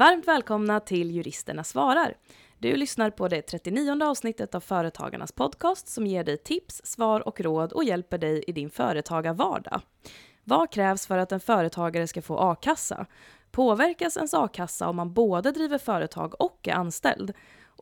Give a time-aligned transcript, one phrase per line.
[0.00, 2.14] Varmt välkomna till Juristerna svarar.
[2.58, 7.40] Du lyssnar på det 39 avsnittet av Företagarnas podcast som ger dig tips, svar och
[7.40, 9.80] råd och hjälper dig i din företagarvardag.
[10.44, 13.06] Vad krävs för att en företagare ska få a-kassa?
[13.50, 17.32] Påverkas ens a-kassa om man både driver företag och är anställd?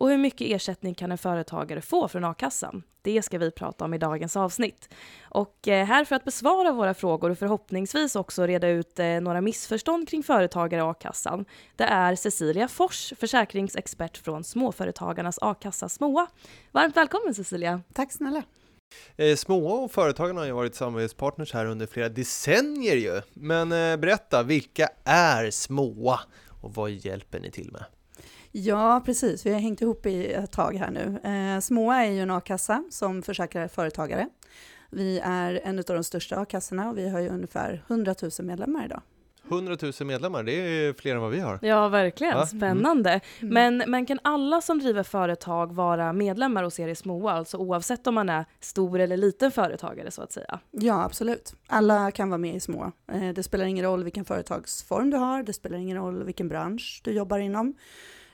[0.00, 2.82] Och hur mycket ersättning kan en företagare få från a-kassan?
[3.02, 4.88] Det ska vi prata om i dagens avsnitt.
[5.22, 9.40] Och eh, här för att besvara våra frågor och förhoppningsvis också reda ut eh, några
[9.40, 11.44] missförstånd kring företagare och a-kassan,
[11.76, 16.26] det är Cecilia Fors, försäkringsexpert från Småföretagarnas a-kassa SMOA.
[16.72, 17.80] Varmt välkommen Cecilia!
[17.92, 18.42] Tack snälla!
[19.16, 23.20] Eh, Små och Företagarna har ju varit samarbetspartners här under flera decennier ju.
[23.34, 23.68] Men
[24.00, 26.20] berätta, vilka är Småa
[26.62, 27.84] och vad hjälper ni till med?
[28.64, 29.46] Ja, precis.
[29.46, 31.30] Vi har hängt ihop i ett tag här nu.
[31.30, 34.28] Eh, Småa är ju en a-kassa som försäkrar företagare.
[34.90, 38.84] Vi är en av de största a-kassorna och vi har ju ungefär 100 000 medlemmar
[38.84, 39.02] idag.
[39.50, 41.58] 100 000 medlemmar, det är fler än vad vi har.
[41.62, 42.34] Ja, verkligen.
[42.34, 42.46] Va?
[42.46, 43.20] Spännande.
[43.40, 43.54] Mm.
[43.54, 48.06] Men, men kan alla som driver företag vara medlemmar hos er i SMOA, alltså oavsett
[48.06, 50.58] om man är stor eller liten företagare så att säga?
[50.70, 51.54] Ja, absolut.
[51.66, 52.92] Alla kan vara med i Småa.
[53.12, 57.00] Eh, det spelar ingen roll vilken företagsform du har, det spelar ingen roll vilken bransch
[57.04, 57.74] du jobbar inom.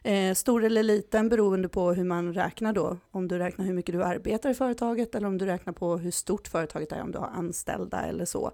[0.06, 2.98] Eh, stor eller liten beroende på hur man räknar då.
[3.10, 6.10] Om du räknar hur mycket du arbetar i företaget eller om du räknar på hur
[6.10, 8.52] stort företaget är, om du har anställda eller så.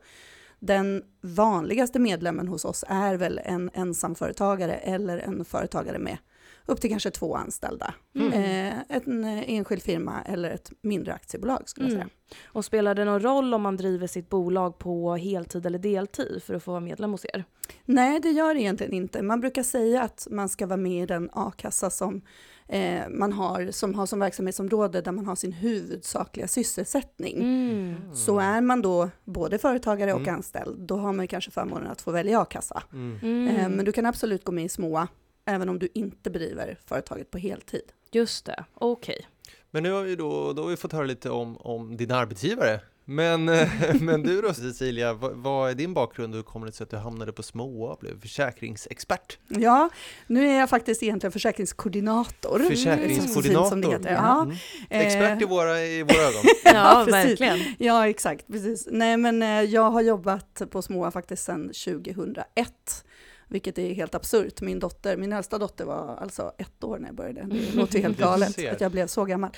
[0.58, 6.18] Den vanligaste medlemmen hos oss är väl en ensamföretagare eller en företagare med
[6.66, 7.94] upp till kanske två anställda.
[8.14, 8.32] Mm.
[8.32, 12.08] Eh, en enskild firma eller ett mindre aktiebolag skulle jag Mm.
[12.08, 12.36] säga.
[12.46, 16.54] Och spelar det någon roll om man driver sitt bolag på heltid eller deltid för
[16.54, 17.44] att få vara medlem hos er?
[17.84, 19.22] Nej, det gör det egentligen inte.
[19.22, 22.20] Man brukar säga att man ska vara med i den a-kassa som
[22.68, 27.36] eh, man har som, har som verksamhetsområde där man har sin huvudsakliga sysselsättning.
[27.38, 28.14] Mm.
[28.14, 30.34] Så är man då både företagare och Mm.
[30.34, 32.82] anställd, då har man kanske förmånen att få välja a-kassa.
[32.92, 33.18] Mm.
[33.22, 33.56] Mm.
[33.56, 35.08] Eh, men du kan absolut gå med i SMÅA,
[35.44, 37.92] även om du inte bedriver företaget på heltid.
[38.12, 39.26] Just det, okej.
[39.70, 42.80] Men nu har vi då, då har vi fått höra lite om, om din arbetsgivare.
[43.10, 43.68] Men, eh,
[44.00, 46.90] men du då Cecilia, vad, vad är din bakgrund och hur kommer det sig att
[46.90, 49.38] du hamnade på Småa och blev försäkringsexpert?
[49.48, 49.90] Ja,
[50.26, 52.58] nu är jag faktiskt egentligen försäkringskoordinator.
[52.58, 53.68] Försäkringskoordinator.
[53.68, 54.12] Som det heter.
[54.12, 54.42] Ja.
[54.42, 54.56] Mm.
[54.90, 56.42] Eh, Expert i våra, i våra ögon.
[56.64, 57.40] Ja, precis.
[57.40, 57.74] verkligen.
[57.78, 58.46] Ja, exakt.
[58.46, 58.88] Precis.
[58.90, 63.04] Nej, men eh, jag har jobbat på Småa faktiskt sedan 2001.
[63.50, 64.60] Vilket är helt absurt.
[64.60, 67.42] Min dotter, min äldsta dotter var alltså ett år när jag började.
[67.42, 69.50] Det låter ju helt galet att jag blev så gammal.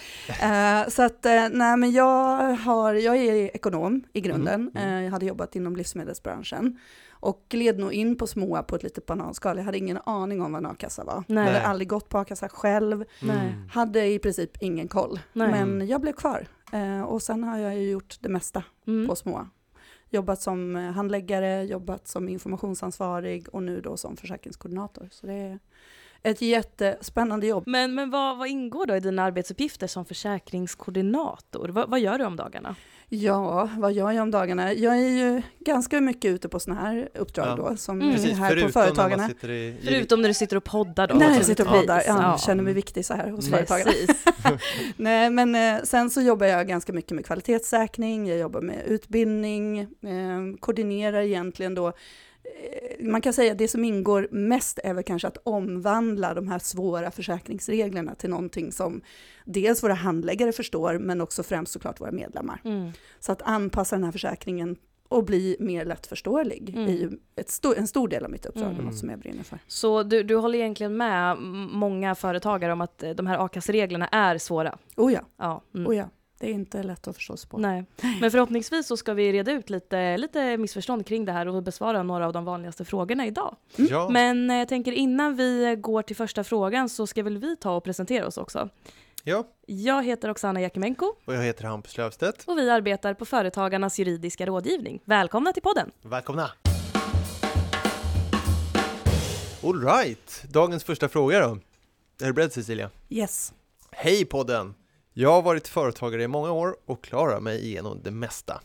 [0.43, 4.55] Eh, så att, eh, nej men jag, har, jag är ekonom i grunden.
[4.61, 4.95] Mm, mm.
[4.99, 6.79] Eh, jag hade jobbat inom livsmedelsbranschen.
[7.11, 9.57] Och gled nog in på Småa på ett litet bananskal.
[9.57, 11.25] Jag hade ingen aning om vad en a-kassa var.
[11.27, 11.45] Nej.
[11.47, 13.05] Jag hade aldrig gått på a-kassa själv.
[13.21, 13.37] Nej.
[13.49, 13.69] Mm.
[13.69, 15.21] Hade i princip ingen koll.
[15.33, 15.51] Nej.
[15.51, 16.47] Men jag blev kvar.
[17.07, 19.09] Och sen har jag ju gjort det mesta Mm.
[19.09, 19.49] på Småa.
[20.15, 25.09] Jobbat som eh, handläggare, jobbat som informationsansvarig och nu då som försäkringskoordinator.
[25.11, 25.59] Så det är
[26.23, 27.65] ett jättespännande jobb.
[27.67, 31.69] Men, men vad, vad ingår då i dina arbetsuppgifter som försäkringskoordinator?
[31.69, 32.75] Vad, vad gör du om dagarna?
[33.09, 34.73] Ja, vad gör jag om dagarna?
[34.73, 37.57] Jag är ju ganska mycket ute på sådana här uppdrag Ja.
[37.71, 38.13] då, som Mm.
[38.15, 39.31] Precis, här på förutom när företagarna.
[39.43, 41.15] i, i Förutom när du sitter och poddar då?
[41.15, 42.03] Nej, jag sitter och poddar.
[42.07, 42.39] Ja, Ja.
[42.39, 43.59] känner mig viktig så här hos Mm.
[43.67, 43.93] företagarna.
[44.97, 49.79] Nej, men eh, sen så jobbar jag ganska mycket med kvalitetssäkring, jag jobbar med utbildning,
[49.81, 51.93] eh, koordinerar egentligen då
[53.01, 56.59] man kan säga att det som ingår mest är väl kanske att omvandla de här
[56.59, 59.01] svåra försäkringsreglerna till någonting som
[59.45, 62.61] dels våra handläggare förstår, men också främst såklart våra medlemmar.
[62.65, 62.91] Mm.
[63.21, 64.77] Så att anpassa den här försäkringen
[65.09, 66.89] och bli mer lättförståelig Mm.
[66.89, 68.85] är ju sto- en stor del av mitt uppdrag, Mm.
[68.85, 69.59] något som jag brinner för.
[69.67, 71.37] Så du, du håller egentligen med
[71.73, 74.79] många företagare om att eh, de här a-kassereglerna är svåra?
[74.97, 75.63] Oh ja, Ja.
[75.75, 75.87] Mm.
[75.87, 76.09] oh ja,
[76.43, 77.59] det är inte lätt att förstå sig på.
[77.59, 77.85] Nej.
[78.21, 82.03] Men förhoppningsvis så ska vi reda ut lite, lite missförstånd kring det här och besvara
[82.03, 83.57] några av de vanligaste frågorna idag.
[83.77, 87.57] Ja, Men eh, jag tänker innan vi går till första frågan så ska väl vi
[87.57, 88.69] ta och presentera oss också.
[89.25, 92.45] ja, Jag heter Oksana Jakimenko och jag heter Hampus Löfstedt.
[92.47, 95.01] och vi arbetar på Företagarnas juridiska rådgivning.
[95.05, 95.91] Välkomna till podden!
[96.03, 96.51] Välkomna!
[99.65, 101.59] All right, dagens första fråga då.
[102.23, 102.91] Är du beredd Cecilia?
[103.09, 103.53] Yes.
[103.91, 104.75] Hej podden!
[105.13, 108.61] Jag har varit företagare i många år och klarar mig igenom det mesta.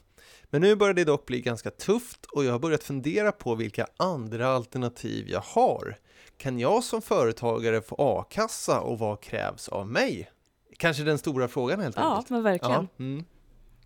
[0.49, 3.87] Men nu börjar det dock bli ganska tufft och jag har börjat fundera på vilka
[3.97, 5.97] andra alternativ jag har.
[6.37, 10.31] Kan jag som företagare få a-kassa och vad krävs av mig?
[10.77, 12.29] Kanske den stora frågan helt Ja, enkelt.
[12.29, 12.87] men verkligen.
[12.97, 13.25] Ja, mm.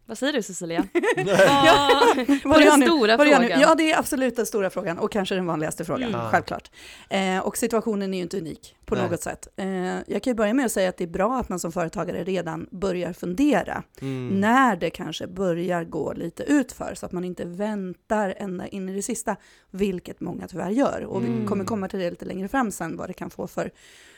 [0.06, 0.88] Vad säger du Cecilia?
[1.16, 1.26] Vad
[2.44, 3.60] Vad är den stora Vad frågan?
[3.62, 6.22] Ja, det är absolut den stora frågan och kanske den vanligaste frågan, Mm.
[6.22, 6.30] Ja.
[6.32, 6.72] självklart.
[7.10, 9.10] Eh, och situationen är ju inte unik på Nej.
[9.10, 9.48] något sätt.
[9.58, 9.66] Eh,
[10.08, 12.24] jag kan ju börja med att säga att det är bra att man som företagare
[12.24, 14.40] redan börjar fundera Mm.
[14.40, 18.96] när det kanske börjar gå lite utför så att man inte väntar ända in i
[18.96, 19.36] det sista,
[19.72, 21.04] vilket många tyvärr gör.
[21.06, 21.48] Och vi Mm.
[21.48, 23.72] kommer komma till det lite längre fram sen, vad det kan få för,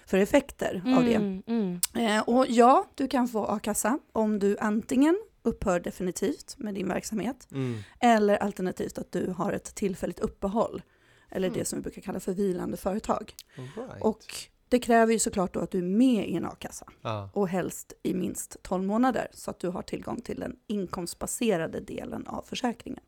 [0.06, 1.16] för effekter av det.
[1.16, 1.80] Mm, mm.
[2.18, 7.48] Eh, och ja, du kan få a-kassa om du antingen upphör definitivt med din verksamhet
[7.52, 7.78] Mm.
[8.00, 10.82] eller alternativt att du har ett tillfälligt uppehåll,
[11.30, 11.60] eller Mm.
[11.60, 13.34] det som vi brukar kalla för vilande företag.
[13.56, 14.02] Right.
[14.02, 14.24] Och
[14.70, 17.30] det kräver ju såklart då att du är med i en a-kassa ja.
[17.34, 22.28] och helst i minst 12 månader så att du har tillgång till den inkomstbaserade delen
[22.28, 23.04] av försäkringen.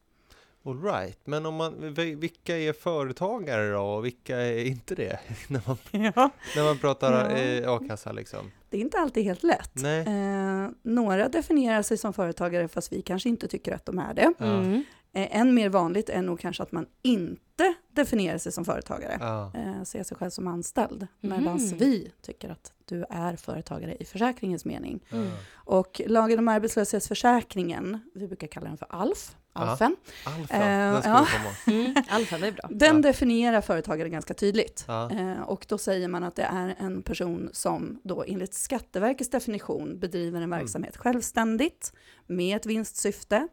[0.65, 1.19] All right.
[1.25, 5.19] Men om man, vi- vilka är företagare då och vilka är inte det?
[5.47, 5.77] när, man,
[6.15, 6.29] Ja.
[6.55, 7.37] när man pratar Ja.
[7.37, 8.51] eh, a-kassa liksom.
[8.69, 9.71] Det är inte alltid helt lätt.
[9.73, 9.99] Nej.
[10.07, 14.33] Eh, några definierar sig som företagare fast vi kanske inte tycker att de är det.
[14.39, 14.83] Mm.
[15.13, 19.17] Eh, än mer vanligt är nog kanske att man inte definierar sig som företagare.
[19.19, 19.51] Ja.
[19.55, 21.07] eh, ser sig själv som anställd.
[21.21, 21.29] Mhm.
[21.39, 25.03] Medan vi tycker att du är företagare i försäkringens mening.
[25.11, 25.31] Mm.
[25.53, 29.35] Och lagen om arbetslöshetsförsäkringen, vi brukar kalla den för ALF.
[29.53, 29.95] ALFen,
[30.25, 31.27] Alfa, Eh, den ska ja.
[31.73, 31.95] Mm.
[32.09, 32.67] Alfa, det är bra.
[32.71, 33.01] den Ja.
[33.01, 34.85] definierar företagare ganska tydligt.
[34.87, 35.11] Ja.
[35.11, 39.99] Eh, och då säger man att det är en person som då enligt Skatteverkets definition
[39.99, 41.93] bedriver en verksamhet självständigt
[42.27, 43.47] med ett vinstsyfte,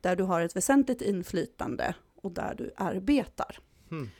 [0.00, 3.58] där du har ett väsentligt inflytande och där du arbetar.
[3.90, 4.10] Hmm.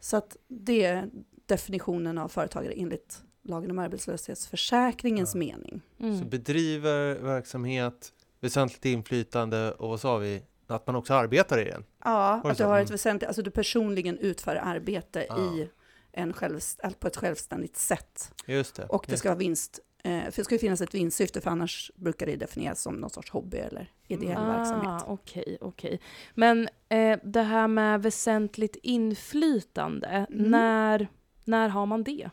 [0.00, 1.10] Så att det är
[1.46, 5.38] definitionen av företagare enligt lagen om arbetslöshetsförsäkringens Ja.
[5.38, 5.80] mening.
[6.00, 6.18] Mm.
[6.18, 10.42] Så bedriver verksamhet, väsentligt inflytande och vad sa vi?
[10.66, 11.84] Att man också arbetar i den.
[12.04, 12.94] Ja, att du har ett Mm.
[12.94, 15.38] väsentligt, alltså du personligen utför arbete Ja.
[15.54, 15.68] i
[16.12, 18.34] en självst, på ett självständigt sätt.
[18.46, 18.84] Just det.
[18.86, 21.90] Och det ska vara vinst, eh, för det ska ju finnas ett vinstsyfte, för annars
[21.96, 25.02] brukar det definieras som någon sorts hobby eller ideell verksamhet.
[25.02, 26.00] Ah, okej, okej.
[26.34, 30.50] Men eh, det här med väsentligt inflytande, Mm.
[30.50, 31.08] när,
[31.44, 32.30] när har man det?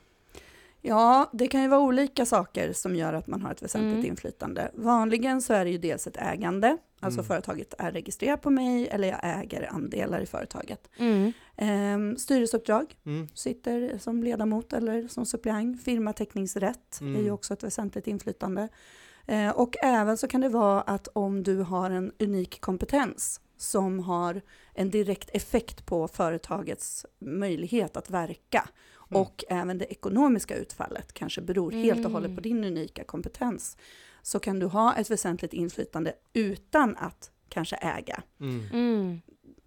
[0.86, 4.06] Ja, det kan ju vara olika saker som gör att man har ett väsentligt Mm.
[4.06, 4.72] inflytande.
[4.74, 7.28] Vanligen så är det ju dels ett ägande, alltså Mm.
[7.28, 10.90] företaget är registrerat på mig eller jag äger andelar i företaget.
[10.98, 11.32] Mm.
[11.58, 13.28] Ehm, styrelseuppdrag, Mm.
[13.34, 15.84] sitter som ledamot eller som suppleant.
[15.84, 17.34] Firmateckningsrätt är ju Mm.
[17.34, 18.68] också ett väsentligt inflytande.
[19.28, 24.00] Eh, och även så kan det vara att om du har en unik kompetens som
[24.00, 24.42] har
[24.74, 28.70] en direkt effekt på företagets möjlighet att verka
[29.16, 29.22] Mm.
[29.22, 32.36] och även det ekonomiska utfallet kanske beror helt och hållet Mm.
[32.36, 33.78] på din unika kompetens
[34.22, 38.24] så kan du ha ett väsentligt inflytande utan att kanske äga.
[38.40, 38.66] Mm.
[38.74, 39.22] Mm.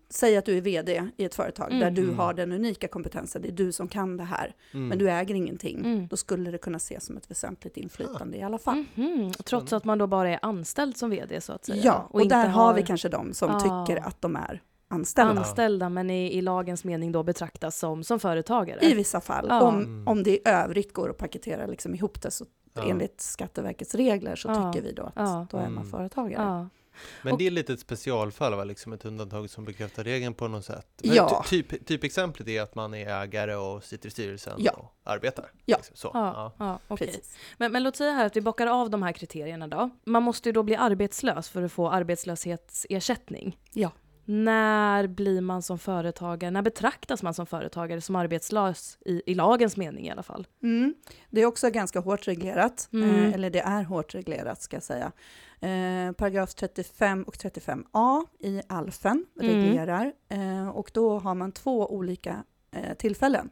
[0.08, 1.80] Säg att du är vd i ett företag Mm.
[1.80, 2.18] där du Mm.
[2.18, 4.88] har den unika kompetensen, det är du som kan det här, Mm.
[4.88, 5.78] men du äger ingenting.
[5.78, 6.06] Mm.
[6.08, 8.84] Då skulle det kunna ses som ett väsentligt inflytande i alla fall.
[8.94, 9.32] Mhm.
[9.32, 11.82] Trots att man då bara är anställd som vd så att säga?
[11.84, 13.60] Ja, och, inte där har vi kanske de som Ah.
[13.86, 15.40] tycker att de är anställda.
[15.42, 18.78] anställda men i, i lagens mening då betraktas som, som företagare?
[18.82, 19.46] I vissa fall.
[19.48, 19.62] Ja.
[19.62, 20.08] Om, Mm.
[20.08, 22.44] om det i övrigt går att paketera liksom ihop det så
[22.74, 22.82] Ja.
[22.88, 24.72] enligt Skatteverkets regler så Ja.
[24.72, 25.46] tycker vi då att Ja.
[25.50, 25.90] då är man Mm.
[25.90, 26.42] företagare.
[26.42, 26.68] ja.
[27.22, 28.64] Men Och- det är lite ett specialfall, va?
[28.64, 31.00] liksom ett undantag som bekräftar regeln på något sätt.
[31.04, 31.44] Men Ja.
[31.48, 34.72] ty- Typ, typexemplet är att man är ägare och sitter i styrelsen Ja.
[34.72, 35.50] och arbetar.
[35.64, 35.76] Ja.
[35.76, 35.96] Liksom.
[35.96, 36.10] Så.
[36.14, 36.78] Ja, Ja.
[36.88, 36.96] ja.
[36.96, 37.36] Precis.
[37.58, 39.90] Men, men låt säga här att vi bockar av de här kriterierna då.
[40.04, 43.58] Man måste ju då bli arbetslös för att få arbetslöshetsersättning.
[43.72, 43.90] Ja.
[44.28, 49.76] När blir man som företagare, när betraktas man som företagare som arbetslös i, i lagens
[49.76, 50.46] mening i alla fall?
[50.62, 50.94] Mm.
[51.30, 53.10] Det är också ganska hårt reglerat, Mm.
[53.24, 55.12] eh, eller det är hårt reglerat ska jag säga.
[55.60, 59.54] Eh, paragraf 35 och 35a i ALFen Mm.
[59.54, 63.50] reglerar eh, och då har man två olika eh, tillfällen.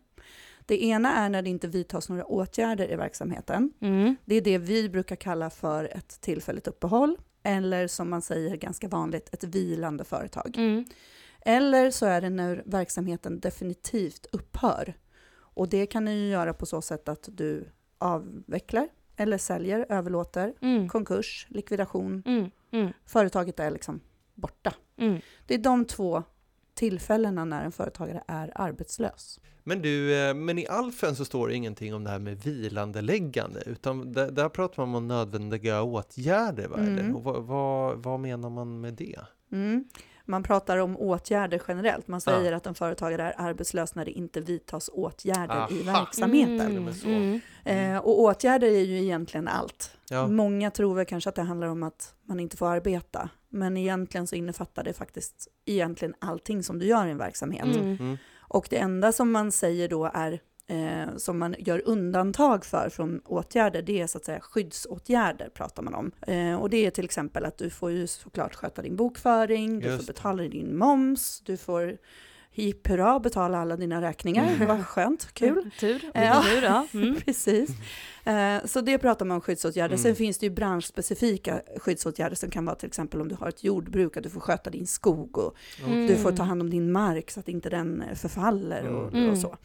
[0.66, 3.72] Det ena är när det inte vidtas några åtgärder i verksamheten.
[3.80, 4.16] Mm.
[4.24, 8.88] Det är det vi brukar kalla för ett tillfälligt uppehåll eller som man säger ganska
[8.88, 10.54] vanligt ett vilande företag.
[10.56, 10.84] Mm.
[11.40, 14.94] Eller så är det när verksamheten definitivt upphör.
[15.36, 20.88] Och det kan du göra på så sätt att du avvecklar eller säljer, överlåter, Mm.
[20.88, 22.22] konkurs, likvidation.
[22.26, 22.50] Mm.
[22.70, 22.92] Mm.
[23.06, 24.00] Företaget är liksom
[24.34, 24.74] borta.
[24.96, 25.20] Mm.
[25.46, 26.22] Det är de två
[26.74, 29.40] tillfällena när en företagare är arbetslös.
[29.64, 33.62] Men du, eh, men i Alfen så står det ingenting om det här med vilandeläggande,
[33.66, 36.76] utan där, där pratar man om nödvändiga åtgärder, va?
[36.76, 37.02] eller?
[37.02, 37.16] Mm.
[37.16, 39.20] Och vad, vad, vad menar man med det?
[39.52, 39.84] Mm.
[40.26, 42.08] Man pratar om åtgärder generellt.
[42.08, 42.56] Man säger Ja.
[42.56, 45.98] att en företagare är arbetslös när det inte vidtas åtgärder i Aha.
[46.00, 46.60] verksamheten.
[46.60, 47.40] Mm.
[47.64, 47.94] Mm.
[47.94, 49.96] Eh, och åtgärder är ju egentligen allt.
[50.10, 50.26] Ja.
[50.28, 54.26] Många tror väl kanske att det handlar om att man inte får arbeta, men egentligen
[54.26, 57.76] så innefattar det faktiskt egentligen allting som du gör i en verksamhet.
[57.76, 58.16] Mm.
[58.48, 63.20] Och det enda som man säger då är eh, som man gör undantag för från
[63.24, 66.10] åtgärder, det är så att säga skyddsåtgärder pratar man om.
[66.26, 69.86] Eh, och det är till exempel att du får ju såklart sköta din bokföring, du
[69.86, 70.12] Just får det.
[70.12, 71.96] betala din moms, du får
[72.54, 75.70] hipp hurra betala alla dina räkningar, vad skönt, kul.
[75.80, 76.42] Tur, Ja.
[76.50, 76.62] tur.
[76.62, 76.86] Ja.
[76.94, 77.16] Mm.
[77.24, 77.70] Precis.
[78.24, 79.94] Eh, Så det pratar man om skyddsåtgärder.
[79.94, 80.02] Mm.
[80.02, 83.64] Sen finns det ju branschspecifika skyddsåtgärder som kan vara till exempel om du har ett
[83.64, 85.54] jordbruk, att du får sköta din skog och
[85.86, 86.06] Mm.
[86.06, 89.30] du får ta hand om din mark så att inte den eh, förfaller och, Mm.
[89.30, 89.56] och så.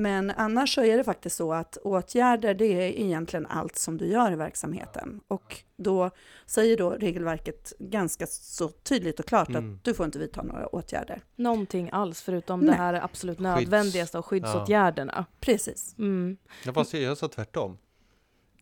[0.00, 4.06] Men annars så är det faktiskt så att åtgärder det är egentligen allt som du
[4.06, 5.20] gör i verksamheten.
[5.28, 6.10] Och då
[6.46, 9.74] säger då regelverket ganska så tydligt och klart Mm.
[9.74, 11.22] att du får inte vidta några åtgärder.
[11.36, 12.68] Någonting alls förutom Nej.
[12.70, 15.24] det här absolut nödvändigaste av skyddsåtgärderna.
[15.40, 15.94] Precis.
[15.98, 16.36] Mm.
[16.64, 17.78] Jag, fast jag sa tvärtom.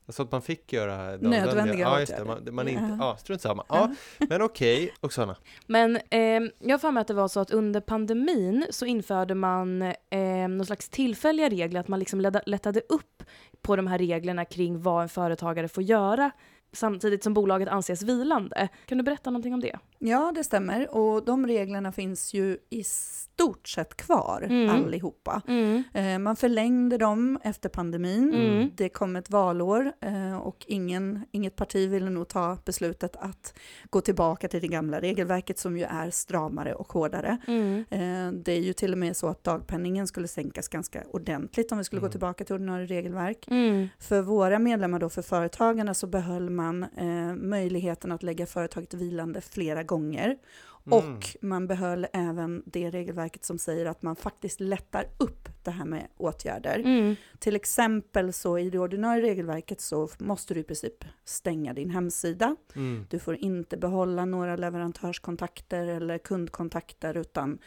[0.08, 2.96] Sa att man fick göra Nödvändiga ja, just det, man, man inte, Ja.
[3.00, 3.64] ja, strunt samma.
[3.68, 5.36] Ja, men okej, Oksana.
[5.66, 6.20] Men eh,
[6.58, 10.48] jag har för mig att det var så att under pandemin så införde man eh,
[10.48, 13.22] någon slags tillfälliga regler, att man liksom lätta- lättade upp
[13.62, 16.30] på de här reglerna kring vad en företagare får göra
[16.72, 18.68] samtidigt som bolaget anses vilande.
[18.86, 19.78] Kan du berätta någonting om det?
[19.98, 20.94] Ja, det stämmer.
[20.96, 24.70] Och de reglerna finns ju i stort sett kvar Mm.
[24.84, 25.42] allihopa.
[25.48, 25.82] Mm.
[25.94, 28.34] Eh, Man förlängde dem efter pandemin.
[28.34, 28.70] Mm.
[28.74, 33.54] Det kom ett valår eh, och ingen, inget parti ville nog ta beslutet att
[33.90, 37.38] gå tillbaka till det gamla regelverket som ju är stramare och hårdare.
[37.46, 37.84] Mm.
[37.90, 41.78] Eh, Det är ju till och med så att dagpenningen skulle sänkas ganska ordentligt om
[41.78, 42.10] vi skulle gå Mm.
[42.12, 43.48] tillbaka till ordinarie regelverk.
[43.50, 43.88] Mm.
[43.98, 49.40] För våra medlemmar då, för företagarna, så behöll man eh, möjligheten att lägga företaget vilande
[49.40, 50.38] flera gånger.
[50.86, 50.98] Mm.
[50.98, 55.84] Och man behöll även det regelverket som säger att man faktiskt lättar upp det här
[55.84, 56.78] med åtgärder.
[56.78, 57.16] Mm.
[57.38, 62.56] Till exempel så i det ordinarie regelverket så måste du i princip stänga din hemsida.
[62.74, 63.06] Mm.
[63.10, 67.58] Du får inte behålla några leverantörskontakter eller kundkontakter utan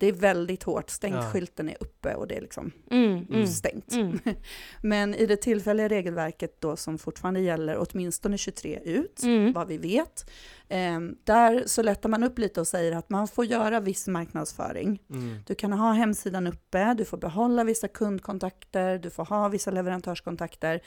[0.00, 0.90] det är väldigt hårt.
[0.90, 1.30] Stängt, Ja.
[1.32, 3.26] skylten är uppe och det är liksom Mm.
[3.30, 3.46] Mm.
[3.46, 3.92] stängt.
[3.92, 4.18] Mm.
[4.82, 9.52] Men i det tillfälliga regelverket då som fortfarande gäller åtminstone 23 ut, Mm.
[9.52, 10.30] vad vi vet,
[10.68, 15.02] eh, där så lättar man upp lite och säger att man får göra viss marknadsföring.
[15.10, 15.36] Mm.
[15.46, 20.80] Du kan ha hemsidan uppe, du får behålla vissa kundkontakter, du får ha vissa leverantörskontakter.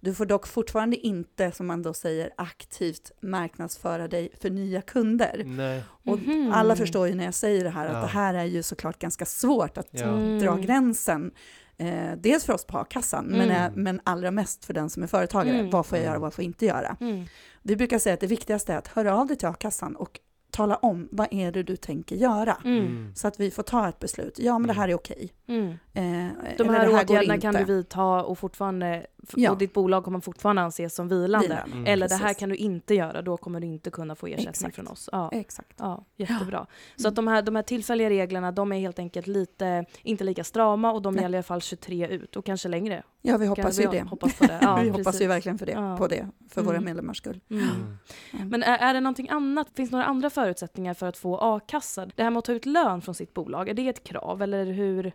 [0.00, 5.42] Du får dock fortfarande inte, som man då säger, aktivt marknadsföra dig för nya kunder.
[5.46, 5.82] Nej.
[6.04, 6.52] Och Mhm.
[6.52, 8.00] alla förstår ju när jag säger det här att Ja.
[8.00, 10.04] det här är ju såklart ganska svårt att Ja.
[10.04, 10.38] Mm.
[10.38, 11.30] dra gränsen.
[11.76, 13.50] Eh, dels för oss på a-kassan, men, Mm.
[13.64, 15.54] eh, men allra mest för den som är företagare.
[15.58, 15.70] Mm.
[15.70, 16.12] Vad får jag Mm.
[16.12, 16.96] göra, vad får jag inte göra?
[17.00, 17.24] Mm.
[17.62, 20.76] Vi brukar säga att det viktigaste är att höra av dig till a-kassan och tala
[20.76, 22.56] om vad är det du tänker göra.
[22.64, 22.78] Mm.
[22.78, 23.14] Mm.
[23.14, 24.38] Så att vi får ta ett beslut.
[24.38, 25.32] Ja, men det här är okej.
[25.46, 25.68] Mm.
[25.70, 29.50] Eh, De här, går åtgärderna kan du vidta och fortfarande Ja.
[29.50, 31.46] och ditt bolag kommer fortfarande anses som vilande.
[31.48, 31.72] Vilande.
[31.72, 31.86] Mm.
[31.86, 32.38] Eller det här Precis.
[32.38, 34.74] kan du inte göra, då kommer du inte kunna få ersättning Exakt.
[34.74, 35.08] från oss.
[35.12, 35.30] Ja.
[35.32, 35.72] Exakt.
[35.76, 36.66] Ja, jättebra.
[36.96, 40.44] Så att de här, de här tillfälliga reglerna, de är helt enkelt lite, inte lika
[40.44, 41.22] strama och de Nej.
[41.22, 43.02] gäller i alla fall 23 ut och kanske längre.
[43.30, 44.02] Ja, vi hoppas ju det.
[44.02, 44.58] Hoppas på det.
[44.62, 45.96] Ja, vi hoppas ju verkligen för det, Ja.
[45.96, 46.84] på det, för våra Mm.
[46.84, 47.40] medlemmars skull.
[47.50, 47.62] Mm.
[47.64, 47.98] Mm.
[48.32, 48.48] Mm.
[48.48, 52.06] Men är, är det någonting annat, finns det några andra förutsättningar för att få a-kassa?
[52.16, 54.64] Det här med att ta ut lön från sitt bolag, är det ett krav eller
[54.66, 55.12] hur?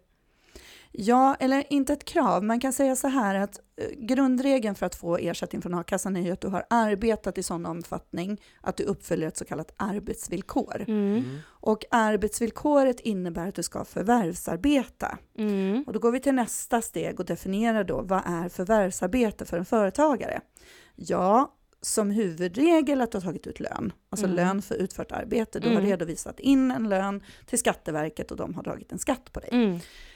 [0.98, 2.44] Ja, eller inte ett krav.
[2.44, 6.22] Man kan säga så här att eh, grundregeln för att få ersättning från a-kassan är
[6.22, 10.86] ju att du har arbetat i sån omfattning att du uppfyller ett så kallat arbetsvillkor.
[10.88, 11.14] Mm.
[11.18, 11.38] Mm.
[11.48, 15.18] Och arbetsvillkoret innebär att du ska förvärvsarbeta.
[15.38, 15.84] Mm.
[15.88, 19.66] Och då går vi till nästa steg och definierar då vad är förvärvsarbete för en
[19.66, 20.42] företagare?
[20.96, 24.36] Ja, som huvudregel att du har tagit ut lön, alltså Mm.
[24.36, 25.60] lön för utfört arbete.
[25.60, 25.86] Du har Mm.
[25.90, 29.50] redovisat in en lön till Skatteverket och de har dragit en skatt på dig.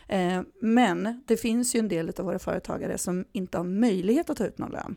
[0.10, 4.38] Eh, men det finns ju en del av våra företagare som inte har möjlighet att
[4.38, 4.96] ta ut någon lön.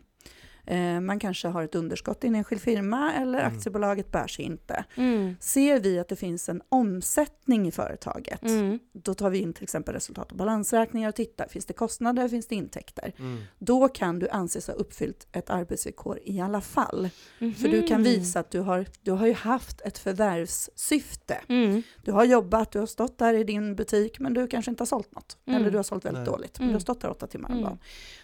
[0.66, 3.56] Eh, man kanske har ett underskott i en enskild firma eller Mm.
[3.56, 4.84] aktiebolaget bär sig inte.
[4.94, 5.36] Mm.
[5.40, 8.78] Ser vi att det finns en omsättning i företaget, Mm.
[8.92, 12.46] då tar vi in till exempel resultat och balansräkningar och tittar, finns det kostnader, finns
[12.46, 13.12] det intäkter?
[13.18, 13.40] Mm.
[13.58, 17.08] Då kan du anses ha uppfyllt ett arbetsvillkor i alla fall.
[17.38, 21.38] För du kan visa att du har, du har ju haft ett förvärvssyfte.
[21.48, 21.82] Mm.
[22.04, 24.86] Du har jobbat, du har stått där i din butik men du kanske inte har
[24.86, 25.36] sålt något.
[25.46, 25.60] Mm.
[25.60, 26.26] Eller du har sålt väldigt Nej.
[26.32, 26.74] dåligt, men du Mm.
[26.74, 27.64] har stått där åtta timmar om Mm.
[27.64, 27.78] dagen.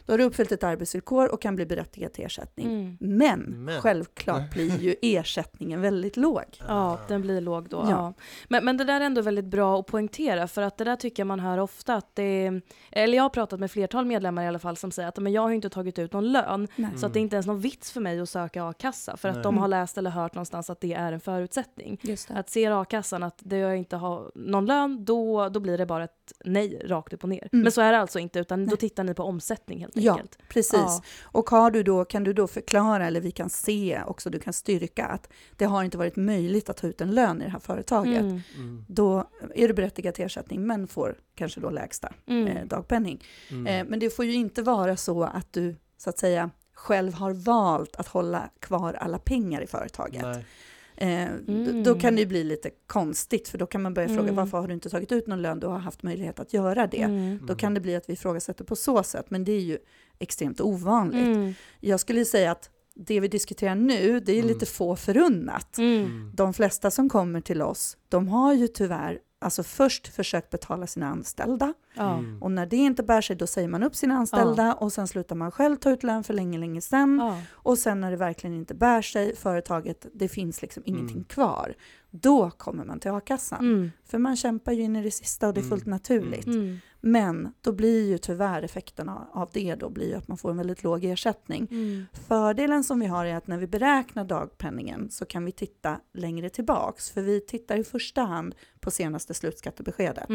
[0.08, 2.66] Då har du uppfyllt ett arbetsvillkor och kan bli berättigad till ersättning.
[2.66, 2.96] Mm.
[3.00, 3.80] Men, Men.
[3.80, 6.44] självklart blir ju ersättningen väldigt låg.
[6.68, 7.76] Ja, den blir låg då.
[7.76, 7.90] Ja.
[7.90, 8.14] Ja.
[8.48, 11.20] Men, men det där är ändå väldigt bra att poängtera för att det där tycker
[11.20, 12.60] jag man hör ofta att det
[12.92, 15.42] eller jag har pratat med flertal medlemmar i alla fall som säger att men jag
[15.42, 16.90] har inte tagit ut någon lön Nej.
[16.96, 19.34] så att det är inte ens någon vits för mig att söka a-kassa för att
[19.34, 19.42] Nej.
[19.42, 21.98] de har läst eller hört någonstans att det är en förutsättning.
[22.02, 25.86] Just Att ser a-kassan att det jag inte har någon lön då, då blir det
[25.86, 27.48] bara ett nej rakt upp och ner.
[27.52, 27.62] Mm.
[27.62, 28.76] Men så är det alltså inte utan då Nej.
[28.76, 30.38] tittar ni på omsättning helt Ja, enkelt.
[30.48, 30.72] Precis.
[30.72, 31.02] Ja.
[31.22, 34.38] Och har du då, kan kan du då förklara, eller vi kan se också, du
[34.38, 37.50] kan styrka att det har inte varit möjligt att ta ut en lön i det
[37.50, 38.20] här företaget.
[38.20, 38.40] Mm.
[38.56, 38.84] Mm.
[38.88, 42.46] Då är du berättigad till ersättning, men får kanske då lägsta Mm.
[42.46, 43.24] eh, dagpenning.
[43.50, 43.66] Mm.
[43.66, 47.32] Eh, men det får ju inte vara så att du, så att säga, själv har
[47.32, 50.22] valt att hålla kvar alla pengar i företaget.
[50.22, 50.44] Nej.
[51.00, 51.82] Eh, d- Mm.
[51.84, 54.34] Då kan det ju bli lite konstigt, för då kan man börja fråga Mm.
[54.34, 55.60] varför har du inte tagit ut någon lön?
[55.60, 57.02] Du har haft möjlighet att göra det.
[57.02, 57.46] Mm.
[57.46, 59.78] Då kan det bli att vi ifrågasätter på så sätt, men det är ju
[60.18, 61.36] extremt ovanligt.
[61.36, 61.54] Mm.
[61.80, 64.48] Jag skulle säga att det vi diskuterar nu, det är Mm.
[64.48, 65.78] lite få förunnat.
[66.34, 71.06] De flesta som kommer till oss, de har ju tyvärr alltså först försökt betala sina
[71.08, 71.74] anställda.
[71.96, 72.42] Mm.
[72.42, 75.36] och när det inte bär sig då säger man upp sina anställda och sen slutar
[75.36, 77.18] man själv ta ut lön för länge, länge sedan.
[77.18, 77.40] Ja.
[77.52, 81.24] Och sen när det verkligen inte bär sig, företaget, det finns liksom ingenting Mm.
[81.24, 81.74] kvar.
[82.10, 83.60] Då kommer man till a-kassan.
[83.60, 83.90] Mm.
[84.04, 85.90] För man kämpar ju in i det sista och det är fullt Mm.
[85.90, 86.46] naturligt.
[86.46, 86.78] Mm.
[87.00, 90.56] Men då blir ju tyvärr effekterna av det då blir ju att man får en
[90.56, 91.68] väldigt låg ersättning.
[91.70, 92.06] Mm.
[92.28, 96.50] Fördelen som vi har är att när vi beräknar dagpenningen så kan vi titta längre
[96.50, 97.10] tillbaks.
[97.10, 100.28] För vi tittar i första hand på senaste slutskattebeskedet.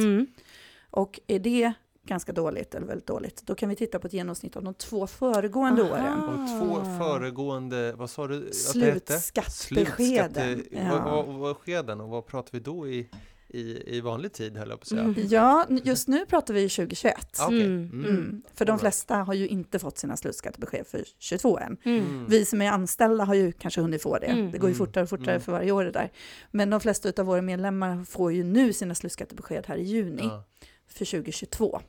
[0.95, 1.73] Och är det
[2.05, 5.07] ganska dåligt eller väldigt dåligt, då kan vi titta på ett genomsnitt av de två
[5.07, 5.91] föregående Aha.
[5.91, 6.19] åren.
[6.23, 8.49] Och två föregående, vad sa du?
[8.51, 10.33] Slutskattebeskeden.
[10.33, 13.09] Slutskatte- Vad, vad, vad skeden och vad pratar vi då i,
[13.47, 15.01] i, i vanlig tid höll jag på att säga?
[15.01, 15.15] Mm.
[15.27, 17.15] Ja, just nu pratar vi 2021.
[17.39, 17.47] Ah.
[17.47, 17.61] Mm.
[17.65, 18.05] Mm.
[18.05, 18.43] Mm.
[18.53, 21.77] För de flesta har ju inte fått sina slutskattebesked för 22 än.
[21.83, 22.25] Mm.
[22.29, 24.25] Vi som är anställda har ju kanske hunnit få det.
[24.27, 24.51] Mm.
[24.51, 25.41] Det går ju fortare och fortare Mm.
[25.41, 26.11] för varje år det där.
[26.51, 30.43] Men de flesta av våra medlemmar får ju nu sina slutskattebesked här i juni Ja.
[30.87, 31.81] För 2022.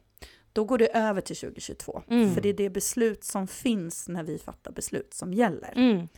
[0.53, 2.03] Då går det över till 2022.
[2.11, 2.35] Mm.
[2.35, 5.73] För det är det beslut som finns när vi fattar beslut som gäller.
[5.77, 6.09] Mm.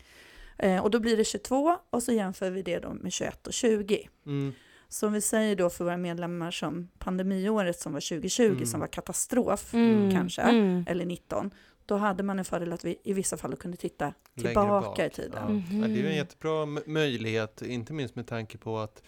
[0.58, 3.52] Eh, och då blir det 22 och så jämför vi det då med 21 och
[3.52, 4.08] 20.
[4.26, 4.52] Mm.
[4.88, 8.66] Så om vi säger då för våra medlemmar som pandemiåret som var 2020 Mm.
[8.66, 10.10] som var katastrof, Mm.
[10.10, 10.84] kanske, Mm.
[10.88, 11.50] eller 19,
[11.86, 14.98] då hade man en fördel att vi i vissa fall kunde titta tillbaka bak.
[14.98, 15.32] i tiden.
[15.42, 15.48] Ja.
[15.48, 15.82] Mhm.
[15.82, 19.02] Ja, det är en jättebra m- möjlighet, inte minst med tanke på att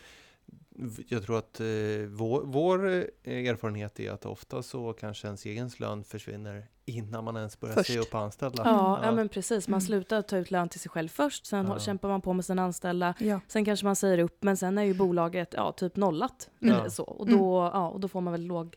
[1.08, 1.66] jag tror att eh,
[2.08, 7.36] vår, vår eh, erfarenhet är att ofta så kanske ens egen lön försvinner innan man
[7.36, 7.92] ens börjar Först.
[7.92, 8.62] se upp anställda.
[8.66, 9.68] Ja, ja, men precis.
[9.68, 9.86] Man Mm.
[9.86, 11.78] slutar ta ut lön till sig själv först, sen Ja.
[11.78, 13.14] kämpar man på med sina anställda.
[13.18, 13.40] Ja.
[13.48, 16.50] Sen kanske man säger upp, men sen är ju bolaget ja, typ nollat.
[16.62, 16.90] Mm.
[16.90, 17.02] Så.
[17.04, 18.76] Och, då, ja, och då får man väl låg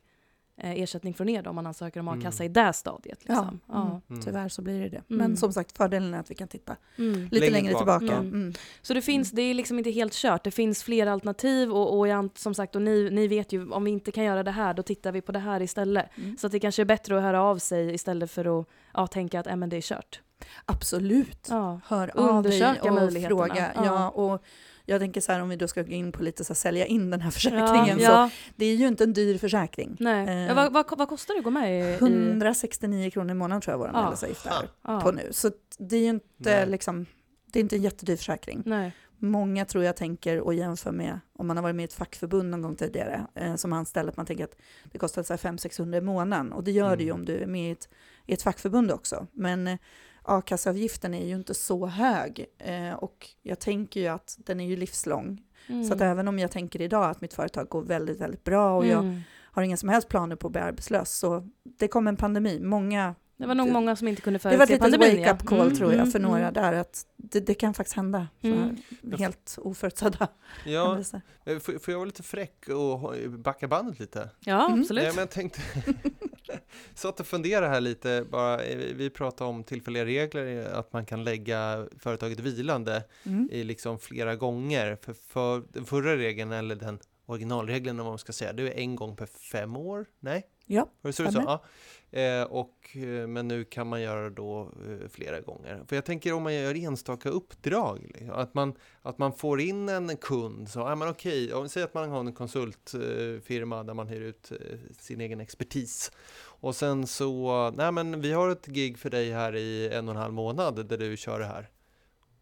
[0.57, 2.51] ersättning från er då, om man ansöker om a-kassa Mm.
[2.51, 3.19] i det stadiet.
[3.27, 3.59] Ja, Liksom.
[3.67, 4.01] Ja.
[4.09, 4.21] Mm.
[4.21, 4.95] tyvärr så blir det det.
[4.97, 5.03] Mm.
[5.07, 7.21] Men som sagt, fördelen är att vi kan titta Mm.
[7.23, 7.99] lite Längre längre bak.
[7.99, 8.17] tillbaka.
[8.19, 8.33] Mm.
[8.33, 8.53] Mm.
[8.81, 10.43] Så det finns, det är liksom inte helt kört.
[10.43, 13.83] Det finns fler alternativ och, och jag, som sagt, och ni, ni vet ju om
[13.83, 16.05] vi inte kan göra det här, då tittar vi på det här istället.
[16.17, 16.37] Mm.
[16.37, 19.39] Så att det kanske är bättre att höra av sig istället för att ja, tänka
[19.39, 20.21] att äh, men det är kört.
[20.65, 21.47] Absolut.
[21.49, 21.79] Ja.
[21.87, 23.71] Hör av dig och fråga.
[23.75, 23.85] Ja.
[23.85, 24.09] Ja.
[24.09, 24.43] och
[24.85, 26.85] jag tänker så här om vi då ska gå in på lite så här, sälja
[26.85, 27.99] in den här försäkringen.
[27.99, 29.95] Ja, Så det är ju inte en dyr försäkring.
[29.99, 30.27] nej.
[30.27, 31.83] Eh, ja, vad, vad, vad kostar det att gå med i?
[31.83, 34.01] i 169 kronor i månaden tror jag vår Ja.
[34.01, 35.01] medlemsavgift är ja.
[35.01, 35.27] på nu.
[35.31, 36.67] Så det är ju inte Nej.
[36.67, 37.05] liksom,
[37.45, 38.63] det är inte en jättedyr försäkring.
[38.65, 38.91] Nej.
[39.17, 42.49] Många tror jag tänker och jämför med om man har varit med i ett fackförbund
[42.49, 44.55] någon gång tidigare eh, som anställd, att man tänker att
[44.91, 46.51] det kostar så här 500-600 i månaden.
[46.53, 47.19] Och det gör det ju Mm.
[47.21, 47.89] om du är med i ett,
[48.25, 49.27] i ett fackförbund också.
[49.31, 49.77] Men eh,
[50.23, 54.75] a-kasseavgiften är ju inte så hög eh, och jag tänker ju att den är ju
[54.75, 55.41] livslång.
[55.67, 55.83] Mm.
[55.83, 58.85] Så att även om jag tänker idag att mitt företag går väldigt, väldigt bra och
[58.85, 59.21] jag Mm.
[59.53, 61.47] har inga som helst planer på att bli arbetslös så
[61.79, 62.59] det kommer en pandemi.
[62.59, 65.25] Många Det var nog Det- många som inte kunde det var ett förutse litet pandemin.
[65.25, 66.53] wake-up call Mm, tror jag mm, för några mm.
[66.53, 68.27] där att det, det kan faktiskt hända.
[68.41, 68.77] Mm.
[69.17, 70.27] Helt oförutsedda
[70.65, 71.21] Ja, händelser.
[71.45, 74.29] eh, får, jag vara lite fräck och backa bandet lite?
[74.39, 74.81] Ja, Mm.
[74.81, 75.03] absolut.
[75.03, 75.61] Nej, men jag tänkte,
[76.93, 81.23] satt och funderade här lite, bara, eh, vi- pratade om tillfälliga regler, att man kan
[81.23, 83.49] lägga företaget vilande Mm.
[83.51, 84.97] i liksom flera gånger.
[85.01, 88.95] För, för den förra regeln, eller den originalregeln om man ska säga, det är en
[88.95, 90.05] gång per fem år?
[90.19, 90.47] Nej?
[90.65, 91.45] Ja, Var det så stämmer.
[91.47, 91.63] Ja.
[92.13, 95.83] Eh, och, eh, men nu kan man göra då eh, flera gånger.
[95.87, 99.89] För jag tänker om man gör enstaka uppdrag, liksom, att, man, att man får in
[99.89, 103.93] en kund, så, ja men okej, om vi säger att man har en konsultfirma där
[103.93, 106.11] man hyr ut eh, sin egen expertis.
[106.43, 110.15] Och sen så, nej men vi har ett gig för dig här i en och
[110.15, 111.69] en halv månad där du kör det här.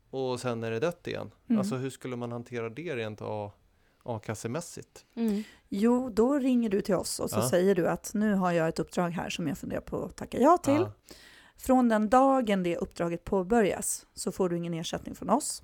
[0.10, 1.32] Och sen är det dött igen.
[1.50, 1.60] Mm.
[1.60, 3.52] Alltså hur skulle man hantera det rent A-
[4.16, 5.06] a-kassemässigt?
[5.16, 5.44] Mm.
[5.70, 7.50] Jo, då ringer du till oss och så Ja.
[7.50, 10.38] säger du att nu har jag ett uppdrag här som jag funderar på att tacka
[10.40, 10.74] ja till.
[10.74, 10.92] Ja.
[11.58, 15.64] Från den dagen det uppdraget påbörjas så får du ingen ersättning från oss.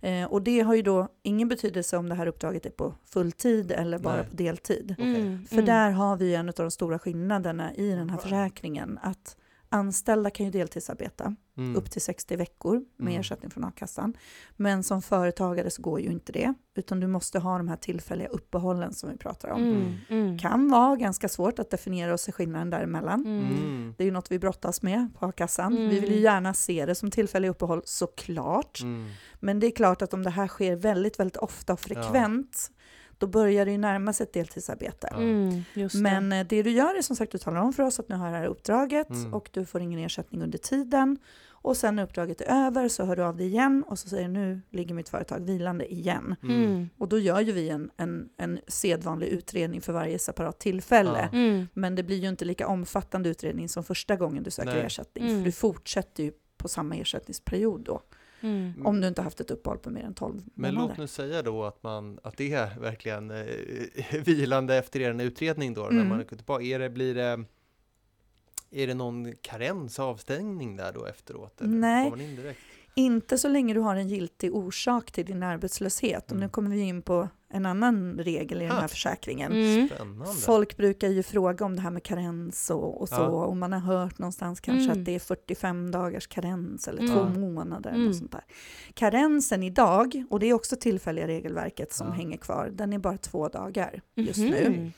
[0.00, 3.72] Eh, och det har ju då ingen betydelse om det här uppdraget är på fulltid
[3.72, 4.26] eller bara Nej.
[4.30, 4.94] på deltid.
[4.98, 5.46] Mm.
[5.46, 5.66] För Mm.
[5.66, 8.98] där har vi en av de stora skillnaderna i den här försäkringen.
[9.02, 9.36] Att
[9.68, 11.76] Anställda kan ju deltidsarbeta Mm.
[11.76, 13.20] upp till 60 veckor med Mm.
[13.20, 14.14] ersättning från a-kassan.
[14.56, 18.28] Men som företagare så går ju inte det, utan du måste ha de här tillfälliga
[18.28, 19.62] uppehållen som vi pratar om.
[19.62, 23.20] Mm, mm, Kan vara ganska svårt att definiera och se skillnaden däremellan.
[23.26, 23.38] mm.
[23.46, 23.94] Mm.
[23.98, 25.72] Det är ju något vi brottas med på a-kassan.
[25.76, 25.88] Mm.
[25.88, 28.80] Vi vill ju gärna se det som tillfälliga uppehåll såklart.
[28.82, 29.08] Mm.
[29.40, 32.70] Men det är klart att om det här sker väldigt, väldigt ofta och frekvent,
[33.18, 35.08] då börjar det ju närma sig ett deltidsarbete.
[35.10, 35.16] Ja.
[35.16, 36.00] Mm, just det.
[36.02, 38.14] Men eh, det du gör är som sagt, du talar om för oss att nu
[38.16, 39.34] har det här uppdraget Mm.
[39.34, 41.18] och du får ingen ersättning under tiden.
[41.62, 44.28] Och sen när uppdraget är över så hör du av dig igen och så säger
[44.28, 46.36] nu ligger mitt företag vilande igen.
[46.42, 46.64] Mm.
[46.64, 51.28] Mm, Och då gör ju vi en, en, en sedvanlig utredning för varje separat tillfälle.
[51.32, 51.38] Ja.
[51.38, 54.82] mm, Men det blir ju inte lika omfattande utredning som första gången du söker Nej.
[54.86, 55.24] ersättning.
[55.24, 55.36] Mm.
[55.38, 58.00] För du fortsätter ju på samma ersättningsperiod då.
[58.40, 58.86] mm.
[58.86, 60.88] Om du inte haft ett uppehåll på mer än 12 Men månader.
[60.88, 63.44] låt nu säga då att, man, att det är verkligen eh,
[64.24, 66.08] vilande efter er utredning då, när Mm.
[66.08, 66.64] man går tillbaka.
[66.64, 67.44] Är det, blir det,
[68.70, 71.60] är det någon karens, avstängning där då efteråt?
[71.60, 72.06] Eller Nej.
[72.06, 72.60] In direkt?
[72.94, 76.30] Inte så länge du har en giltig orsak till din arbetslöshet.
[76.30, 76.50] Och nu Mm.
[76.50, 78.80] kommer vi in på en annan regel i den Ha.
[78.80, 79.52] här försäkringen.
[79.52, 79.88] Mm.
[79.88, 80.26] Spännande.
[80.34, 83.26] Folk brukar ju fråga om det här med karens och, och så, Ja.
[83.28, 84.98] och man har hört någonstans kanske Mm.
[84.98, 87.12] att det är 45 dagars karens eller Mm.
[87.14, 87.90] två månader.
[87.90, 88.08] Mm.
[88.08, 88.44] Och sånt där.
[88.94, 92.12] Karensen idag, och det är också tillfälliga regelverket som Ja.
[92.12, 94.90] hänger kvar, den är bara två dagar just nu.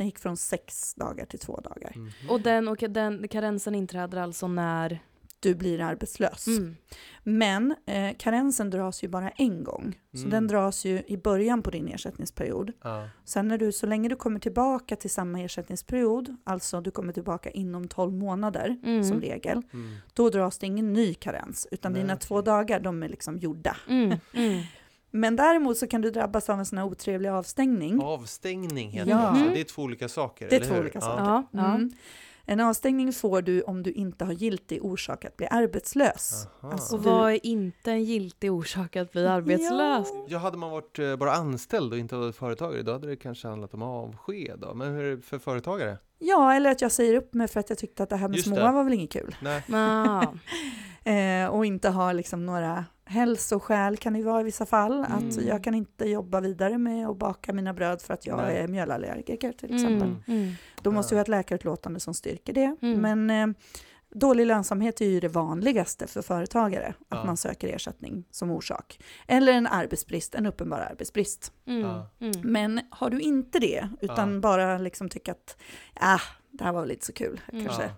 [0.00, 1.92] Den gick från sex dagar till två dagar.
[1.96, 2.10] Mhm.
[2.28, 4.98] Och den, och den karensen inträder alltså när...
[5.42, 6.46] Du blir arbetslös.
[6.46, 6.76] Mm.
[7.22, 9.98] Men eh, karensen dras ju bara en gång.
[10.12, 10.30] Så Mm.
[10.30, 12.72] den dras ju i början på din ersättningsperiod.
[12.82, 13.08] Ja.
[13.24, 17.50] Sen när du, så länge du kommer tillbaka till samma ersättningsperiod, alltså du kommer tillbaka
[17.50, 19.04] inom 12 månader Mm.
[19.04, 19.96] som regel, Mm.
[20.14, 22.26] då dras det ingen ny karens, utan Nej, dina okej.
[22.26, 23.76] två dagar, de är liksom gjorda.
[25.10, 28.00] Men däremot så kan du drabbas av en sån här otrevlig avstängning.
[28.02, 29.16] Avstängning heter Ja.
[29.16, 29.40] det.
[29.40, 29.52] Mm.
[29.54, 30.82] Det är två olika saker, Det är eller två hur?
[30.82, 31.24] olika saker.
[31.24, 31.74] Ja, ja.
[31.74, 31.90] Mm.
[32.44, 36.46] En avstängning får du om du inte har giltig orsak att bli arbetslös.
[36.60, 40.08] Alltså, Och vad är inte en giltig orsak att bli arbetslös?
[40.12, 40.26] Ja.
[40.28, 43.48] Ja, hade man varit eh, bara anställd och inte varit företagare, då hade det kanske
[43.48, 44.58] handlat om avsked.
[44.58, 44.74] Då.
[44.74, 45.98] Men hur är det för företagare?
[46.18, 48.36] Ja, eller att jag säger upp mig för att jag tyckte att det här med
[48.36, 48.72] Just små det.
[48.72, 49.36] var väl inget kul.
[49.42, 49.62] Nej.
[49.72, 50.24] Ah.
[51.04, 55.04] Eh, och inte ha liksom några hälsoskäl kan det vara i vissa fall.
[55.04, 55.46] Att Mm.
[55.46, 58.56] jag kan inte jobba vidare med att baka mina bröd för att jag Nej.
[58.58, 60.08] är mjölallergiker till exempel.
[60.08, 60.22] Mm.
[60.26, 60.52] Mm.
[60.82, 62.76] Då måste vi ha ett läkarutlåtande som styrker det.
[62.82, 63.00] Mm.
[63.26, 63.56] Men eh,
[64.14, 67.24] dålig lönsamhet är ju det vanligaste för företagare, att Ja.
[67.24, 69.00] man söker ersättning som orsak.
[69.26, 71.52] Eller en arbetsbrist, en uppenbar arbetsbrist.
[71.66, 71.80] Mm.
[71.80, 72.10] Ja.
[72.20, 72.32] Mm.
[72.42, 74.40] Men har du inte det, utan Ja.
[74.40, 75.56] bara liksom tycker att
[75.94, 76.20] ah,
[76.50, 77.64] det här var väl lite så kul, Mm.
[77.66, 77.90] kanske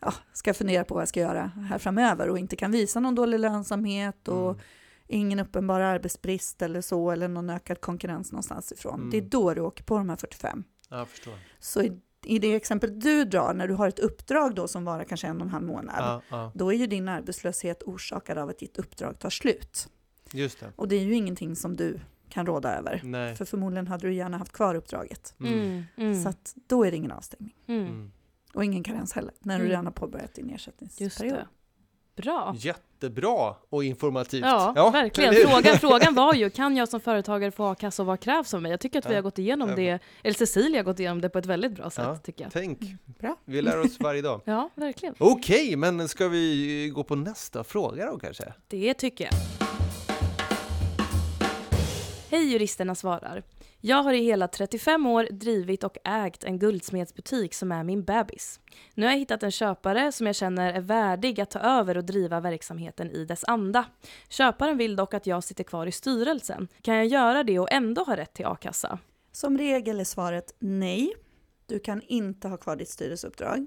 [0.00, 0.14] Ja.
[0.32, 3.38] ska fundera på vad jag ska göra här framöver och inte kan visa någon dålig
[3.40, 4.60] lönsamhet och Mm.
[5.06, 8.94] ingen uppenbar arbetsbrist eller så, eller någon ökad konkurrens någonstans ifrån.
[8.94, 9.10] Mm.
[9.10, 10.64] Det är då du åker på de här 45.
[10.88, 11.34] Ja, jag förstår.
[11.58, 15.04] Så i, i det exempel du drar, när du har ett uppdrag då som varar
[15.04, 18.48] kanske en och en halv månad, Ja, ja, då är ju din arbetslöshet orsakad av
[18.48, 19.88] att ditt uppdrag tar slut.
[20.32, 20.72] just det.
[20.76, 23.00] Och det är ju ingenting som du kan råda över.
[23.04, 23.36] Nej.
[23.36, 25.34] För förmodligen hade du gärna haft kvar uppdraget.
[25.40, 25.52] Mm.
[25.58, 25.84] Mm.
[25.96, 26.22] Mm.
[26.22, 27.54] Så att då är det ingen avstängning.
[28.54, 28.54] Mm.
[28.54, 28.58] Mm.
[28.58, 29.70] Och ingen karens heller, när du Mm.
[29.70, 31.34] redan har påbörjat din Just ersättningsperiod.
[31.34, 31.46] det.
[32.22, 32.54] Bra.
[32.58, 34.44] Jättebra och informativt.
[34.44, 35.30] Ja, verkligen.
[35.34, 35.52] eller hur?
[35.54, 38.70] Frågan, frågan var ju, kan jag som företagare få a-kassa och vad krävs av mig?
[38.70, 39.16] Jag tycker att vi Ja.
[39.16, 39.76] har gått igenom Ja.
[39.76, 42.16] det, eller Cecilia har gått igenom det på ett väldigt bra sätt, Ja.
[42.16, 42.52] tycker jag.
[42.52, 42.78] Tänk,
[43.18, 43.36] Bra.
[43.44, 44.40] vi lär oss varje dag.
[44.44, 45.14] Ja, verkligen.
[45.18, 48.52] Okej, men ska vi gå på nästa fråga då kanske?
[48.68, 49.32] Det tycker jag.
[52.30, 53.42] Hej juristerna svarar.
[53.88, 58.60] Jag har i hela 35 år drivit och ägt en guldsmedsbutik som är min bebis.
[58.94, 62.04] Nu har jag hittat en köpare som jag känner är värdig att ta över och
[62.04, 63.84] driva verksamheten i dess anda.
[64.28, 66.68] Köparen vill dock att jag sitter kvar i styrelsen.
[66.82, 68.98] Kan jag göra det och ändå ha rätt till a-kassa?
[69.32, 71.12] Som regel är svaret nej.
[71.66, 73.66] Du kan inte ha kvar ditt styrelseuppdrag.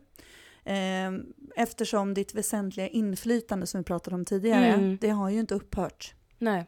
[0.63, 1.11] Eh,
[1.55, 4.97] Eftersom ditt väsentliga inflytande som vi pratade om tidigare, Mm.
[5.01, 6.13] det har ju inte upphört.
[6.37, 6.65] Nej.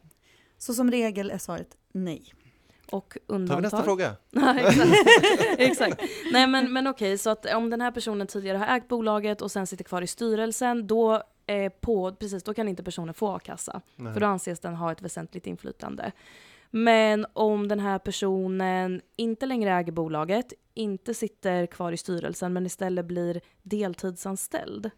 [0.58, 2.34] Så som regel är svaret nej.
[2.94, 3.62] Och Tar vi undantag?
[3.62, 4.16] nästa fråga?
[4.58, 4.92] Exakt.
[5.58, 6.02] exakt.
[6.32, 9.52] Nej men, men okej, så att om den här personen tidigare har ägt bolaget och
[9.52, 13.82] sen sitter kvar i styrelsen, då, eh, på, precis, då kan inte personen få a-kassa.
[14.14, 16.12] För då anses den ha ett väsentligt inflytande.
[16.72, 22.66] Men om den här personen inte längre äger bolaget, inte sitter kvar i styrelsen men
[22.66, 24.90] istället blir deltidsanställd,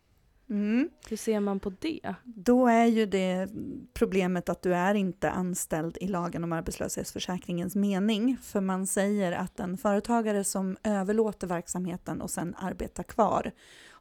[0.49, 0.89] Mm.
[1.09, 2.15] hur ser man på det?
[2.23, 3.49] Då är ju det
[3.93, 8.37] problemet att du är inte anställd i lagen om arbetslöshetsförsäkringens mening.
[8.43, 13.51] För man säger att en företagare som överlåter verksamheten och sen arbetar kvar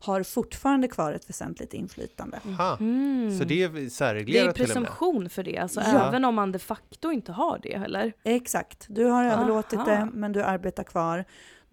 [0.01, 2.41] har fortfarande kvar ett väsentligt inflytande.
[2.47, 2.77] Aha.
[2.81, 3.39] Mm.
[3.39, 4.67] Så det är det är särreglerat och med?
[4.67, 6.09] presumtion för det, alltså Ja.
[6.09, 8.13] även om man de facto inte har det, eller?
[8.23, 9.91] Exakt, du har överlåtit Aha.
[9.91, 11.25] det men du arbetar kvar.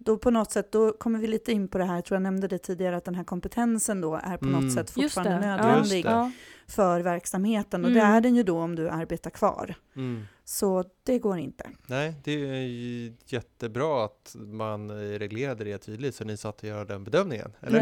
[0.04, 2.22] Då på något sätt, då kommer vi lite in på det här, jag tror jag
[2.22, 4.60] nämnde det tidigare, att den här kompetensen då är på Mm.
[4.64, 6.04] något sätt fortfarande nödvändig.
[6.04, 6.30] Ja.
[6.74, 7.84] För verksamheten.
[7.84, 8.00] Och Mm.
[8.02, 9.74] det är den ju då om du arbetar kvar.
[9.96, 10.22] Mm.
[10.44, 11.70] Så det går inte.
[11.86, 16.84] Nej, det är ju jättebra att man reglerade det tydligt så ni satt och göra
[16.84, 17.52] den bedömningen.
[17.60, 17.80] Eller?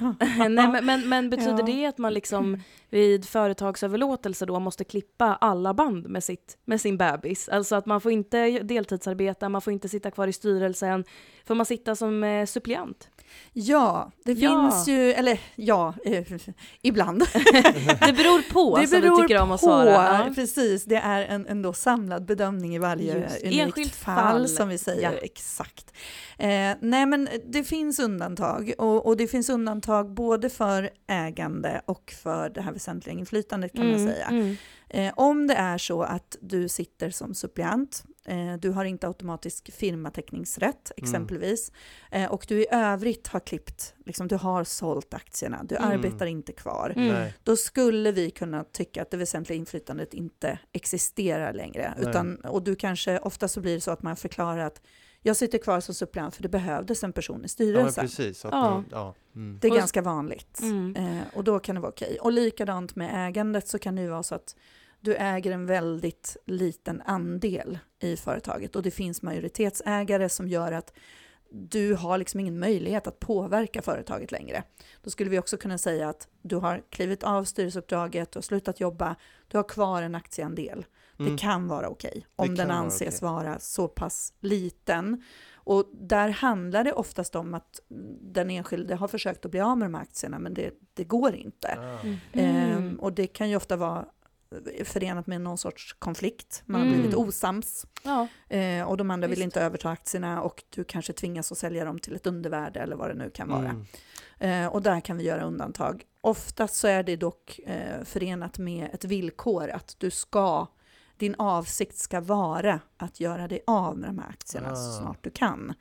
[0.00, 0.14] Ja.
[0.48, 1.66] Nej, men, men, men betyder Ja.
[1.66, 6.96] det att man liksom vid företagsöverlåtelse då måste klippa alla band med, sitt, med sin
[6.96, 7.48] bebis?
[7.48, 11.04] Alltså att man får inte deltidsarbeta, man får inte sitta kvar i styrelsen.
[11.44, 13.08] Får man sitta som eh, suppleant?
[13.52, 14.70] Ja, det Ja.
[14.70, 16.24] finns ju, eller ja, eh,
[16.82, 17.22] ibland.
[18.06, 19.90] Det beror på, det som beror du tycker om att på, svara.
[19.90, 20.30] Ja.
[20.34, 23.42] precis, det är en, en då samlad bedömning i varje Just.
[23.44, 24.48] unikt fall, fall.
[24.48, 25.12] som vi säger.
[25.12, 25.18] Ja.
[25.22, 25.92] Exakt.
[26.38, 26.48] Eh,
[26.80, 32.48] nej men det finns undantag och, och det finns undantag både för ägande och för
[32.48, 34.26] det här väsentliga inflytandet kan man Mm, säga.
[34.26, 34.56] mm.
[34.88, 38.04] Eh, om det är så att du sitter som suppleant,
[38.60, 41.72] du har inte automatisk firmateckningsrätt exempelvis,
[42.10, 45.88] eh, och du i övrigt har klippt, liksom, du har sålt aktierna, du Mm.
[45.90, 47.28] arbetar inte kvar, Mm.
[47.42, 51.94] Då skulle vi kunna tycka att det väsentliga inflytandet inte existerar längre.
[52.00, 54.80] Utan, och du kanske, ofta så blir det så att man förklarar att
[55.24, 58.04] jag sitter kvar som suppleant för det behövdes en person i Ja, styrelsen.
[58.04, 58.44] precis.
[58.44, 58.70] Att Ja.
[58.70, 59.14] Man, ja.
[59.36, 59.58] Mm.
[59.60, 60.60] det är ganska vanligt.
[60.62, 60.96] Mm.
[60.96, 62.18] Eh, och då kan det vara okej.
[62.20, 64.56] Och likadant med ägandet så kan det ju vara så att
[65.02, 70.92] du äger en väldigt liten andel i företaget och det finns majoritetsägare som gör att
[71.50, 74.62] du har liksom ingen möjlighet att påverka företaget längre.
[75.02, 78.80] Då skulle vi också kunna säga att du har klivit av styrelseuppdraget, du har slutat
[78.80, 79.16] jobba,
[79.48, 80.84] du har kvar en aktieandel.
[81.18, 81.32] Mm.
[81.32, 83.28] Det kan vara okej om kan den vara anses okej.
[83.28, 85.22] vara så pass liten.
[85.54, 87.80] Och där handlar det oftast om att
[88.20, 91.34] den enskilde har försökt att bli av med de här aktierna men det, det går
[91.34, 91.78] inte.
[91.78, 92.00] Ah.
[92.00, 92.16] Mm.
[92.32, 94.06] Ehm, och det kan ju ofta vara
[94.84, 96.62] förenat med någon sorts konflikt.
[96.66, 96.98] Man har Mm.
[97.00, 98.28] blivit osams Ja.
[98.48, 99.44] eh, och de andra vill Visst.
[99.44, 103.10] inte överta aktierna och du kanske tvingas att sälja dem till ett undervärde eller vad
[103.10, 103.68] det nu kan vara.
[103.68, 103.86] Mm.
[104.38, 106.04] Eh, och där kan vi göra undantag.
[106.20, 110.66] Oftast så är det dock eh, förenat med ett villkor att du ska,
[111.16, 114.76] din avsikt ska vara att göra dig av med de här aktierna Ah.
[114.76, 115.74] så snart du kan.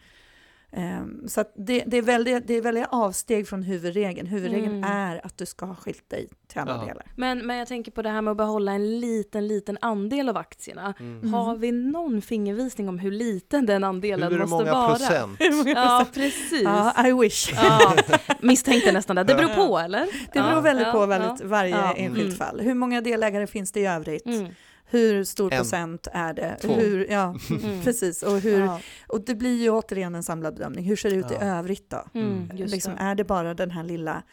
[0.74, 4.28] Ehm, så att det, det, är väldigt, det är väldigt avsteg från huvudregeln.
[4.28, 4.92] Huvudregeln Mm.
[4.92, 6.86] är att du ska ha skilt dig till alla Ja.
[6.86, 7.06] delar.
[7.16, 10.38] Men, men jag tänker på det här med att behålla en liten, liten andel av
[10.38, 10.94] aktierna.
[11.00, 11.34] Mm.
[11.34, 14.90] Har vi någon fingervisning om hur liten den andelen Hur måste många vara?
[14.90, 15.38] procent?
[15.66, 16.62] Ja, precis.
[16.64, 17.54] Ja, I wish.
[17.56, 17.96] Ja,
[18.42, 19.24] misstänkte nästan det.
[19.24, 20.00] Det beror på, eller?
[20.34, 21.94] Det beror Ja, väldigt på väldigt, varje Ja.
[21.94, 22.38] enskilt Mm.
[22.38, 22.60] fall.
[22.60, 24.26] Hur många delägare finns det i övrigt?
[24.94, 25.04] Mm.
[25.16, 25.58] Hur stor En.
[25.58, 26.58] procent är det?
[26.62, 26.74] Två.
[26.74, 27.82] Hur, ja, Mm.
[27.84, 28.24] precis.
[28.24, 28.80] Och, hur, Ja.
[29.08, 30.86] och det blir ju återigen en samlad bedömning.
[30.86, 31.42] Hur ser det ut i Ja.
[31.46, 32.04] övrigt då?
[32.14, 33.02] Mm, just liksom, det.
[33.02, 34.24] är det bara den här lilla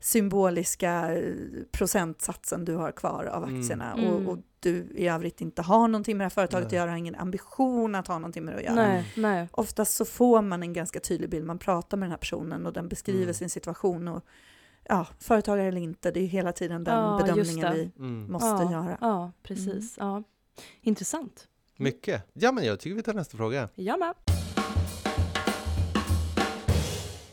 [0.00, 1.32] symboliska eh,
[1.72, 3.60] procentsatsen du har kvar av Mm.
[3.60, 4.06] aktierna Mm.
[4.10, 6.96] och, och du i övrigt inte har någonting med det här företaget att göra, har
[6.98, 8.74] ingen ambition att ha någonting med det att göra.
[8.74, 9.48] Nej, nej.
[9.52, 12.72] Oftast så får man en ganska tydlig bild, man pratar med den här personen och
[12.72, 13.34] den beskriver Mm.
[13.34, 14.08] sin situation.
[14.08, 14.24] Och,
[14.88, 18.32] ja, företagare eller inte, det är hela tiden den Ja, bedömningen vi Mm.
[18.32, 18.98] måste ja, göra.
[19.00, 19.94] Ja, precis.
[19.98, 20.22] Ja.
[20.80, 21.48] Intressant.
[21.76, 22.22] Mycket.
[22.32, 23.68] Ja, men jag tycker vi tar nästa fråga.
[23.74, 24.14] Jag med.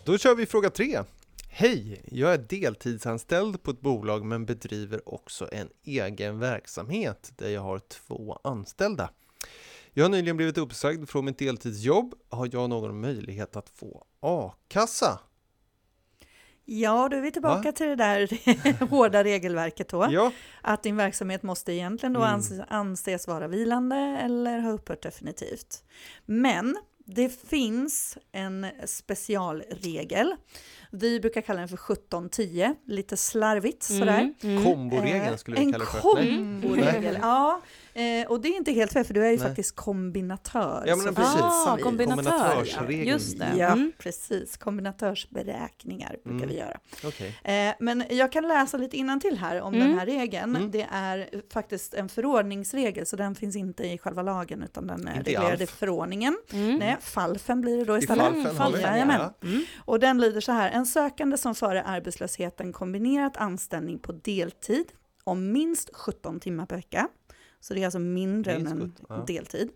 [0.06, 1.00] Då kör vi fråga tre.
[1.50, 2.02] Hej!
[2.12, 7.80] Jag är deltidsanställd på ett bolag men bedriver också en egen verksamhet där jag har
[7.80, 9.10] två anställda.
[9.94, 12.13] Jag har nyligen blivit uppsagd från mitt deltidsjobb.
[12.30, 15.20] Har jag någon möjlighet att få a-kassa?
[16.65, 17.71] Ja, då är vi tillbaka Va?
[17.71, 20.08] till det där hårda regelverket då.
[20.12, 22.41] Ja, Att din verksamhet måste egentligen då Mm.
[22.69, 25.84] anses, vara vilande eller ha upphört definitivt.
[26.26, 30.36] Men det finns en specialregel.
[30.91, 34.19] Vi brukar kalla den för 1710, lite slarvigt sådär.
[34.19, 34.63] Mm, mm.
[34.63, 36.15] komboregeln skulle vi en kalla det för.
[36.15, 36.30] Nej.
[36.38, 37.62] komboregel, ja.
[37.95, 39.47] Eh, och det är inte helt fel för du är ju Nej.
[39.47, 40.84] faktiskt kombinatör.
[40.88, 41.41] Ja, men precis.
[41.41, 42.63] Ah, i- kombinatör.
[42.91, 43.53] Just det.
[43.58, 43.91] Ja, Mm.
[43.97, 44.58] precis.
[44.58, 46.49] Kombinatörsberäkningar brukar Mm.
[46.49, 46.77] vi göra.
[47.06, 47.39] Okej.
[47.43, 49.88] Eh, men jag kan läsa lite innantill här om Mm.
[49.88, 50.56] den här regeln.
[50.56, 50.71] Mm.
[50.71, 55.17] Det är faktiskt en förordningsregel, så den finns inte i själva lagen, utan den är
[55.17, 56.38] Inte i reglerad i förordningen.
[56.53, 56.75] Mm.
[56.75, 58.23] Nej, falfen blir det då I istället.
[58.25, 58.58] falfen har vi.
[58.58, 59.19] Falfen, Jajamän.
[59.41, 59.47] Ja.
[59.47, 59.63] Mm.
[59.86, 64.86] Och den lyder så här, en sökande som före arbetslösheten kombinerat anställning på deltid
[65.23, 67.08] om minst 17 timmar per vecka,
[67.63, 69.23] så det är alltså mindre än en 17, ja.
[69.28, 69.69] deltid,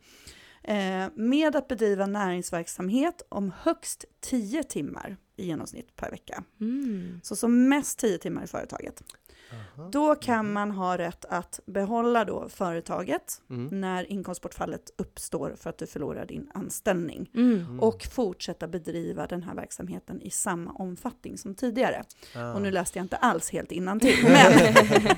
[0.63, 6.43] eh, med att bedriva näringsverksamhet om högst 10 timmar i genomsnitt per vecka.
[6.61, 7.19] Mm.
[7.23, 9.03] Så som mest 10 timmar i företaget.
[9.51, 9.89] Aha.
[9.91, 13.81] Då kan man ha rätt att behålla då företaget Mm.
[13.81, 17.29] när inkomstbortfallet uppstår för att du förlorar din anställning.
[17.35, 17.53] Mm.
[17.59, 17.79] Mm.
[17.79, 22.03] Och fortsätta bedriva den här verksamheten i samma omfattning som tidigare.
[22.35, 22.53] Ah.
[22.53, 24.53] Och nu läste jag inte alls helt innantill, men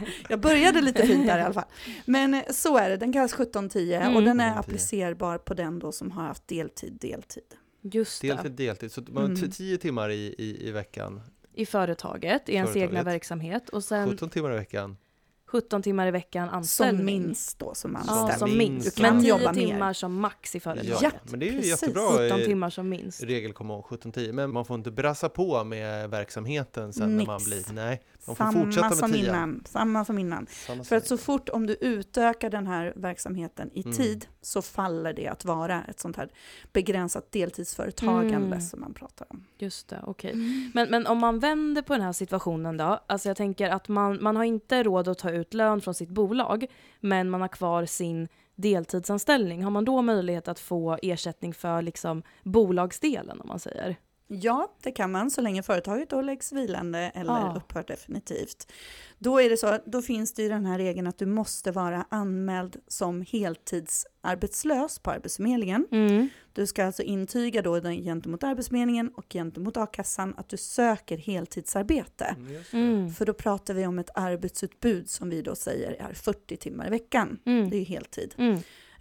[0.29, 1.65] jag började lite fint där i alla fall.
[2.05, 4.25] Men eh, så är det, den kallas 1710 och Mm.
[4.25, 4.59] den är 1710.
[4.59, 7.43] applicerbar på den då som har haft deltid, deltid.
[7.81, 8.27] Just det.
[8.27, 8.91] Deltid, deltid.
[8.91, 9.51] Så man Mm.
[9.51, 11.21] tio timmar i, i, i veckan,
[11.59, 12.89] I företaget, i ens Företaget.
[12.89, 13.69] egna verksamhet.
[13.69, 14.97] Och sen 17 timmar i veckan.
[15.45, 16.97] 17 timmar i veckan anställning.
[16.97, 18.39] Som minst då som Ja, anställd.
[18.39, 18.71] som minst.
[18.73, 18.95] minst.
[18.95, 19.67] Du kan Men 10 jobba mer.
[19.67, 21.01] timmar som max i företaget.
[21.01, 21.71] Ja, men det är ju precis.
[21.71, 23.23] jättebra 17 eh, timmar som minst.
[23.23, 24.31] regel ihåg, 17-10.
[24.31, 27.45] Men man får inte brassa på med verksamheten sen när man Nix.
[27.67, 29.27] blir, nej, man får Samma fortsätta med som 10.
[29.29, 29.63] innan.
[29.65, 30.47] Samma som innan.
[30.49, 33.93] Samma För att så fort om du utökar den här verksamheten i Mm.
[33.93, 36.29] tid så faller det att vara ett sånt här
[36.73, 38.61] begränsat deltidsföretagande Mm.
[38.61, 39.45] som man pratar om.
[39.57, 40.35] Just det, okej.
[40.73, 44.17] Men, men om man vänder på den här situationen då, alltså jag tänker att man,
[44.23, 46.65] man har inte råd att ta ut lön från sitt bolag,
[46.99, 49.63] men man har kvar sin deltidsanställning.
[49.63, 53.95] Har man då möjlighet att få ersättning för liksom bolagsdelen om man säger?
[54.31, 57.53] Ja, det kan man så länge företaget då läggs vilande eller Ja.
[57.57, 58.71] upphör definitivt.
[59.17, 62.05] Då är det så, då finns det ju den här regeln att du måste vara
[62.09, 65.87] anmäld som heltidsarbetslös på Arbetsförmedlingen.
[65.91, 66.29] Mm.
[66.53, 72.35] Du ska alltså intyga då gentemot Arbetsförmedlingen och gentemot a-kassan att du söker heltidsarbete.
[72.37, 72.63] Mm.
[72.71, 73.09] Mm.
[73.13, 76.89] För då pratar vi om ett arbetsutbud som vi då säger är 40 timmar i
[76.89, 77.39] veckan.
[77.45, 77.69] Mm.
[77.69, 78.33] Det är ju heltid.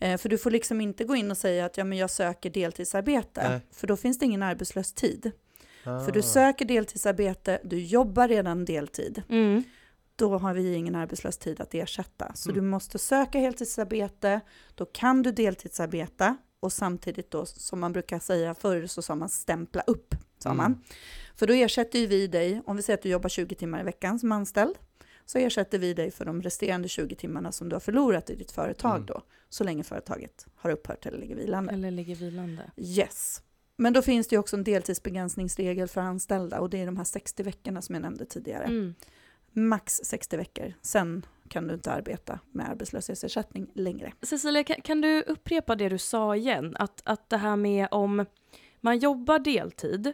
[0.01, 2.51] Eh, för du får liksom inte gå in och säga att ja, men jag söker
[2.51, 3.49] deltidsarbete.
[3.49, 3.61] Nej.
[3.73, 5.31] För då finns det ingen arbetslös tid.
[5.85, 6.23] För du Ah.
[6.23, 9.23] söker deltidsarbete, du jobbar redan deltid.
[9.29, 9.63] Mm.
[10.17, 12.33] Då har vi ingen arbetslös tid att ersätta.
[12.35, 12.63] Så Mm.
[12.65, 14.41] du måste söka heltidsarbete,
[14.75, 19.29] då kan du deltidsarbeta och samtidigt då, som man brukar säga förr, så sa man
[19.29, 20.15] stämpla upp.
[20.39, 20.57] Sa Mm.
[20.57, 20.83] man.
[21.37, 23.85] För då ersätter ju vi dig, om vi säger att du jobbar 20 timmar i
[23.85, 24.75] veckan som anställd,
[25.31, 28.53] så ersätter vi dig för de resterande 20 timmarna som du har förlorat i ditt
[28.53, 29.07] företag Mm.
[29.07, 31.73] då, så länge företaget har upphört eller ligger vilande.
[31.73, 32.71] Eller ligger vilande.
[32.77, 33.43] Yes.
[33.77, 37.05] Men då finns det ju också en deltidsbegränsningsregel för anställda och det är de här
[37.05, 38.65] 60 veckorna som jag nämnde tidigare.
[38.65, 38.95] Mm.
[39.53, 44.13] Max 60 veckor, sen kan du inte arbeta med arbetslöshetsersättning längre.
[44.23, 46.77] Cecilia, kan, kan du upprepa det du sa igen?
[46.79, 48.27] Att, att det här med om
[48.81, 50.13] man jobbar deltid,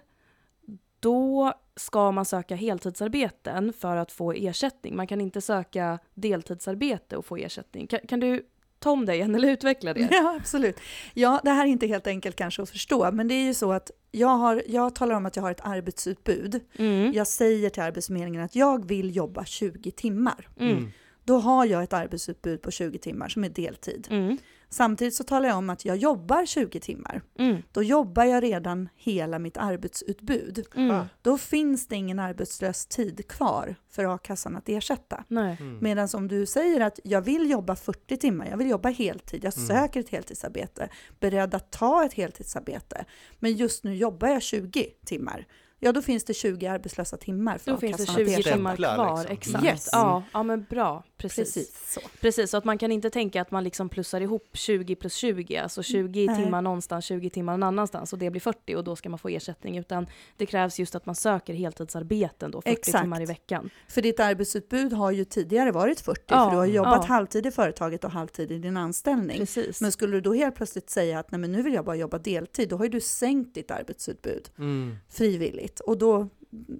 [1.01, 4.97] då ska man söka heltidsarbeten för att få ersättning.
[4.97, 7.87] Man kan inte söka deltidsarbete och få ersättning.
[7.87, 8.47] Kan, kan du
[8.79, 10.01] ta om det igen eller utveckla det?
[10.11, 10.81] Ja, absolut.
[11.15, 13.73] Ja, det här är inte helt enkelt kanske att förstå, men det är ju så
[13.73, 16.61] att jag, har, jag talar om att jag har ett arbetsutbud.
[16.77, 17.13] Mm.
[17.13, 20.49] Jag säger till Arbetsförmedlingen att jag vill jobba 20 timmar.
[20.61, 20.91] Mm.
[21.25, 24.09] Då har jag ett arbetsutbud på 20 timmar som är deltid.
[24.11, 24.39] Mm.
[24.75, 27.23] Samtidigt så talar jag om att jag jobbar 20 timmar.
[27.39, 27.63] Mm.
[27.73, 30.67] Då jobbar jag redan hela mitt arbetsutbud.
[30.77, 30.91] Mm.
[30.91, 31.07] Ah.
[31.23, 35.25] Då finns det ingen arbetslös tid kvar för a-kassan att ersätta.
[35.31, 35.79] Mm.
[35.81, 39.57] Medan om du säger att jag vill jobba 40 timmar, jag vill jobba heltid, jag
[39.57, 39.67] Mm.
[39.69, 40.89] söker ett heltidsarbete,
[41.21, 43.05] beredd att ta ett heltidsarbete,
[43.39, 45.47] men just nu jobbar jag 20 timmar,
[45.81, 48.57] ja då finns det 20 arbetslösa timmar för Då finns det a-kassan att 20 ersätta.
[48.57, 49.19] timmar kvar.
[49.29, 49.33] liksom.
[49.33, 49.65] Exakt.
[49.65, 49.89] Yes.
[49.93, 51.05] Ja, ja, men bra.
[51.29, 51.55] Precis.
[51.55, 52.01] Precis så.
[52.21, 55.57] Precis, så att man kan inte tänka att man liksom plussar ihop 20 plus 20,
[55.57, 56.45] alltså 20 Nej.
[56.45, 59.29] timmar någonstans, 20 timmar någon annanstans och det blir 40 och då ska man få
[59.29, 59.79] ersättning.
[59.79, 60.07] Utan
[60.37, 63.03] det krävs just att man söker heltidsarbeten då, 40 Exakt.
[63.05, 63.71] timmar i veckan.
[63.89, 67.15] För ditt arbetsutbud har ju tidigare varit 40, Ja, för du har jobbat ja.
[67.15, 69.39] halvtid i företaget och halvtid i din anställning.
[69.39, 69.81] Precis.
[69.81, 72.19] Men skulle du då helt plötsligt säga att Nej, men nu vill jag bara jobba
[72.19, 74.97] deltid, då har ju du sänkt ditt arbetsutbud Mm.
[75.11, 75.81] frivilligt.
[75.81, 76.29] Och då,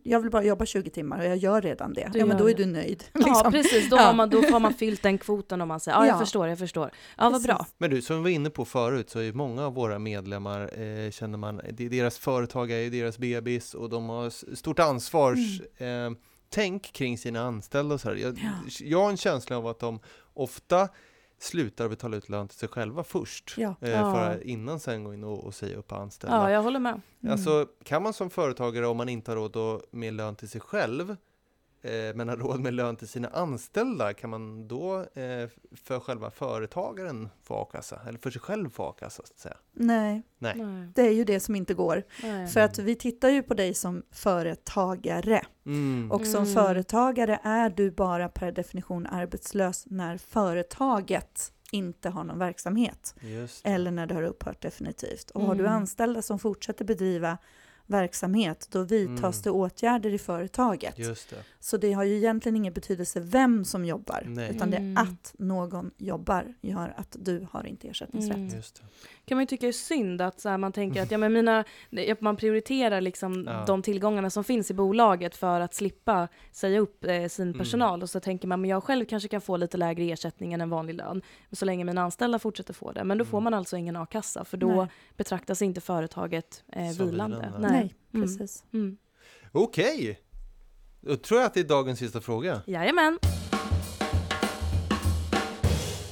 [0.03, 2.11] jag vill bara jobba 20 timmar och jag gör redan det.
[2.13, 2.65] Du ja, men då är det.
[2.65, 3.05] du nöjd.
[3.13, 3.53] Ja, liksom.
[3.53, 3.91] precis.
[3.91, 4.03] Då, Ja.
[4.03, 6.19] har man, då har man fyllt den kvoten om man säger ja, jag Ja.
[6.19, 6.91] förstår, jag förstår.
[7.19, 7.67] Ja, vad bra.
[7.79, 11.11] Men du, som vi var inne på förut så är många av våra medlemmar, eh,
[11.11, 15.33] känner man, det är deras företag är ju deras bebis och de har stort ansvar,
[15.77, 16.11] eh,
[16.51, 18.17] tänk kring sina anställda och så här.
[18.17, 18.51] Jag, Ja.
[18.81, 20.01] jag har en känsla av att de
[20.35, 20.89] ofta
[21.45, 23.75] slutar betala ut lön till sig själva först, Ja.
[23.81, 26.37] eh, för att innan sen gå in och, och säga upp anställda.
[26.37, 27.01] Ja, jag håller med.
[27.23, 27.33] Mm.
[27.33, 31.11] Alltså, kan man som företagare, om man inte har råd med lön till sig själv,
[31.83, 35.49] eh, men har råd med lön till sina anställda, kan man då eh,
[35.85, 38.01] för själva företagaren få a-kassa?
[38.09, 39.57] Eller för sig själv få a-kassa, så att säga?
[39.73, 40.55] Nej, Nej.
[40.57, 40.89] Nej.
[40.95, 42.03] det är ju det som inte går.
[42.23, 42.49] Nej.
[42.49, 45.43] För att vi tittar ju på dig som företagare.
[45.67, 46.11] Mm.
[46.13, 46.55] Och som Mm.
[46.55, 53.15] företagare är du bara per definition arbetslös när företaget inte har någon verksamhet.
[53.65, 55.31] Eller när det har upphört definitivt.
[55.31, 55.73] Och har du Mm.
[55.73, 57.39] anställda som fortsätter bedriva
[57.87, 59.43] verksamhet, då vidtas Mm.
[59.45, 60.99] det åtgärder i företaget.
[60.99, 61.37] Just det.
[61.61, 64.51] Så det har ju egentligen ingen betydelse vem som jobbar, Nej.
[64.51, 64.97] utan det Mm.
[64.97, 68.37] är att någon jobbar gör att du har inte ersättningsrätt.
[68.37, 68.55] Mm.
[68.57, 68.83] Just det.
[69.25, 71.65] kan man ju tycka är synd att så här, man tänker att ja, men mina,
[72.21, 73.65] man prioriterar liksom Ja.
[73.67, 77.59] de tillgångarna som finns i bolaget för att slippa säga upp eh, sin Mm.
[77.59, 80.61] personal och så tänker man men jag själv kanske kan få lite lägre ersättning än
[80.61, 83.45] en vanlig lön men så länge mina anställda fortsätter få det men då får Mm.
[83.45, 84.87] man alltså ingen a-kassa för då Nej.
[85.17, 87.37] betraktas inte företaget eh, vilande.
[87.37, 87.69] vilande.
[87.75, 88.27] Nej, Mm.
[88.27, 88.65] precis.
[88.73, 88.97] Mm.
[89.53, 90.21] Okej!
[91.01, 92.63] Då tror jag att det är dagens sista fråga.
[92.67, 93.19] Jajamän.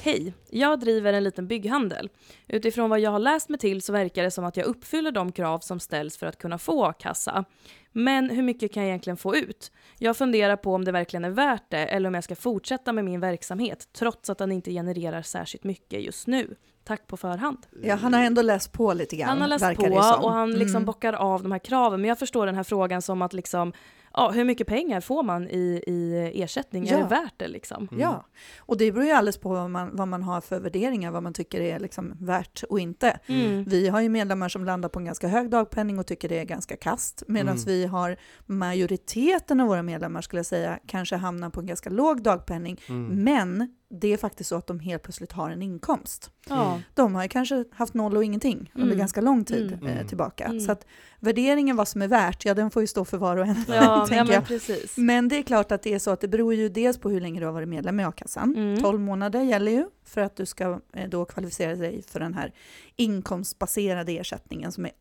[0.01, 2.09] Hej, jag driver en liten bygghandel.
[2.47, 5.31] Utifrån vad jag har läst mig till så verkar det som att jag uppfyller de
[5.31, 7.45] krav som ställs för att kunna få a-kassa.
[7.91, 9.71] Men hur mycket kan jag egentligen få ut?
[9.99, 13.05] Jag funderar på om det verkligen är värt det eller om jag ska fortsätta med
[13.05, 16.55] min verksamhet trots att den inte genererar särskilt mycket just nu.
[16.83, 17.57] Tack på förhand.
[17.83, 19.29] Ja, han har ändå läst på lite grann.
[19.29, 19.83] Han har läst på
[20.25, 20.85] och han liksom Mm.
[20.85, 22.01] bockar av de här kraven.
[22.01, 23.73] Men jag förstår den här frågan som att liksom,
[24.13, 26.87] ja, hur mycket pengar får man i, i ersättning?
[26.87, 26.97] Är Ja.
[26.97, 27.87] det värt det liksom?
[27.91, 28.01] Mm.
[28.01, 28.25] Ja,
[28.59, 31.33] och det beror ju alldeles på vad man, vad man har för värderingar, vad man
[31.33, 33.19] tycker är liksom värt och inte.
[33.27, 33.63] Mm.
[33.63, 36.45] Vi har ju medlemmar som landar på en ganska hög dagpenning och tycker det är
[36.45, 37.63] ganska kast, medan Mm.
[37.65, 42.23] vi har majoriteten av våra medlemmar skulle jag säga kanske hamnar på en ganska låg
[42.23, 43.23] dagpenning, Mm.
[43.23, 46.31] men det är faktiskt så att de helt plötsligt har en inkomst.
[46.49, 46.81] Ja.
[46.93, 48.97] De har ju kanske haft noll och ingenting under Mm.
[48.97, 49.85] ganska lång tid Mm.
[49.87, 50.07] eh, Mm.
[50.07, 50.45] tillbaka.
[50.45, 50.59] Mm.
[50.59, 50.85] Så att
[51.19, 53.55] värderingen vad som är värt, ja den får ju stå för var och en.
[53.67, 54.45] Ja, ja men jag.
[54.47, 54.97] precis.
[54.97, 57.21] Men det är klart att det är så att det beror ju dels på hur
[57.21, 58.55] länge du har varit medlem i a-kassan.
[58.55, 58.81] Mm.
[58.81, 62.53] 12 månader gäller ju för att du ska eh, då kvalificera dig för den här
[62.95, 64.91] inkomstbaserade ersättningen som är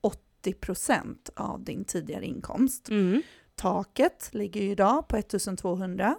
[0.45, 2.88] 80% av din tidigare inkomst.
[2.88, 3.22] Mm.
[3.55, 6.14] Taket ligger ju idag på 1200 eh,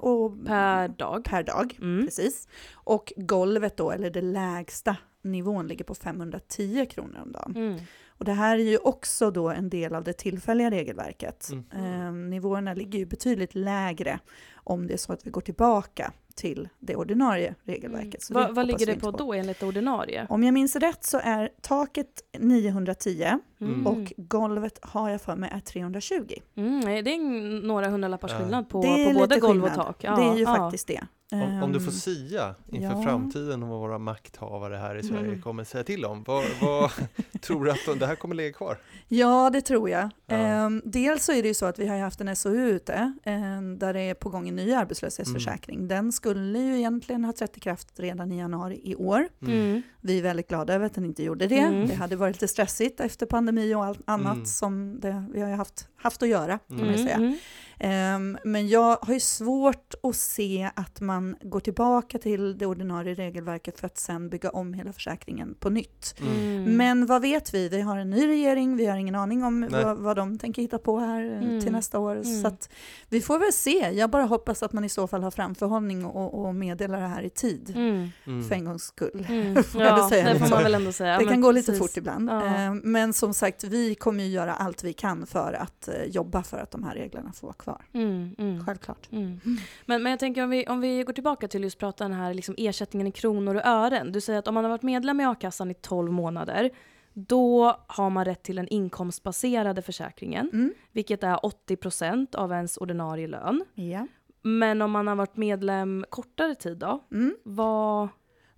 [0.00, 1.24] och Per dag.
[1.24, 1.78] per dag.
[1.80, 2.04] Mm.
[2.04, 2.48] Precis.
[2.72, 7.52] Och golvet då, eller det lägsta nivån, ligger på 510 kronor om dagen.
[7.56, 7.80] Mm.
[8.08, 11.48] Och det här är ju också då en del av det tillfälliga regelverket.
[11.52, 12.06] Mm.
[12.06, 14.18] Eh, nivåerna ligger ju betydligt lägre
[14.54, 18.22] om det är så att vi går tillbaka till det ordinarie regelverket.
[18.22, 18.54] Så Mm.
[18.54, 20.26] Vad, det ligger det inte på då enligt ordinarie?
[20.30, 23.86] Om jag minns rätt så är taket 910 Mm.
[23.86, 26.34] och golvet har jag för mig är 320.
[26.56, 30.04] Mm, nej, det är några hundralappars skillnad på, det på både golv och tak.
[30.04, 30.56] Ja, det är ju ja.
[30.56, 31.00] faktiskt det.
[31.32, 33.02] Om, om du får Ehm, sia inför ja.
[33.02, 35.42] framtiden vad våra makthavare här i Sverige Mm.
[35.42, 36.90] kommer säga till om, vad, vad
[37.40, 38.78] tror du att de, det här kommer ligga kvar?
[39.08, 40.10] Ja, det tror jag.
[40.26, 40.36] Ja.
[40.36, 43.78] Ehm, dels så är det ju så att vi har haft en SOU ute ehm,
[43.78, 45.76] där det är på gång en ny arbetslöshetsförsäkring.
[45.76, 45.88] Mm.
[45.88, 49.28] Den skulle ju egentligen ha trätt i kraft redan i januari i år.
[49.42, 49.82] Mm.
[50.00, 51.58] Vi är väldigt glada över att den inte gjorde det.
[51.58, 51.86] Mm.
[51.88, 54.46] Det hade varit lite stressigt efter pandemi och allt annat Mm.
[54.46, 56.58] som det, vi har haft, haft att göra.
[56.58, 57.04] Kan man Mm.
[57.06, 57.36] säga.
[57.80, 57.90] Mm.
[57.90, 63.14] Ehm, men jag har ju svårt att se att man går tillbaka till det ordinarie
[63.14, 66.14] regelverket för att sen bygga om hela försäkringen på nytt.
[66.20, 66.76] Mm.
[66.76, 67.68] Men vad vet vi?
[67.68, 70.78] Vi har en ny regering, vi har ingen aning om vad, vad de tänker hitta
[70.78, 71.60] på här eh, Mm.
[71.60, 72.12] till nästa år.
[72.12, 72.42] Mm.
[72.42, 72.68] Så att
[73.08, 73.90] vi får väl se.
[73.90, 77.22] Jag bara hoppas att man i så fall har framförhållning och, och meddelar det här
[77.22, 77.72] i tid.
[77.76, 78.08] Mm.
[78.26, 78.48] Mm.
[78.48, 79.26] För en gångs skull.
[79.28, 79.62] Mm.
[79.64, 81.18] Får Ja, säga det får man väl ändå säga.
[81.18, 81.86] det men kan gå lite precis.
[81.88, 82.30] fort ibland.
[82.30, 82.46] Ja.
[82.46, 86.42] Eh, Men som sagt, vi kommer ju göra allt vi kan för att eh, jobba
[86.42, 87.69] för att de här reglerna får vara kvar.
[87.92, 88.34] Mm.
[88.38, 88.64] Mm.
[88.66, 89.08] Självklart.
[89.12, 89.40] Mm.
[89.86, 92.34] Men, men jag tänker om vi, om vi går tillbaka till just prata den här
[92.34, 94.12] liksom ersättningen i kronor och ören.
[94.12, 96.70] Du säger att om man har varit medlem i a-kassan i 12 månader
[97.12, 100.74] då har man rätt till den inkomstbaserade försäkringen, Mm.
[100.92, 103.64] vilket är 80% av ens ordinarie lön.
[103.74, 104.06] Ja.
[104.42, 107.04] Men om man har varit medlem kortare tid då?
[107.12, 107.36] Mm.
[107.44, 108.08] Vad...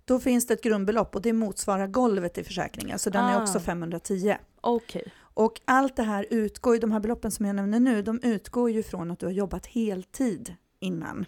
[0.05, 3.41] Då finns det ett grundbelopp och det motsvarar golvet i försäkringen, så den är Ah.
[3.41, 4.35] också 510.
[4.61, 5.03] Okej.
[5.33, 8.71] Och allt det här utgår ju, de här beloppen som jag nämner nu, de utgår
[8.71, 11.25] ju från att du har jobbat heltid innan.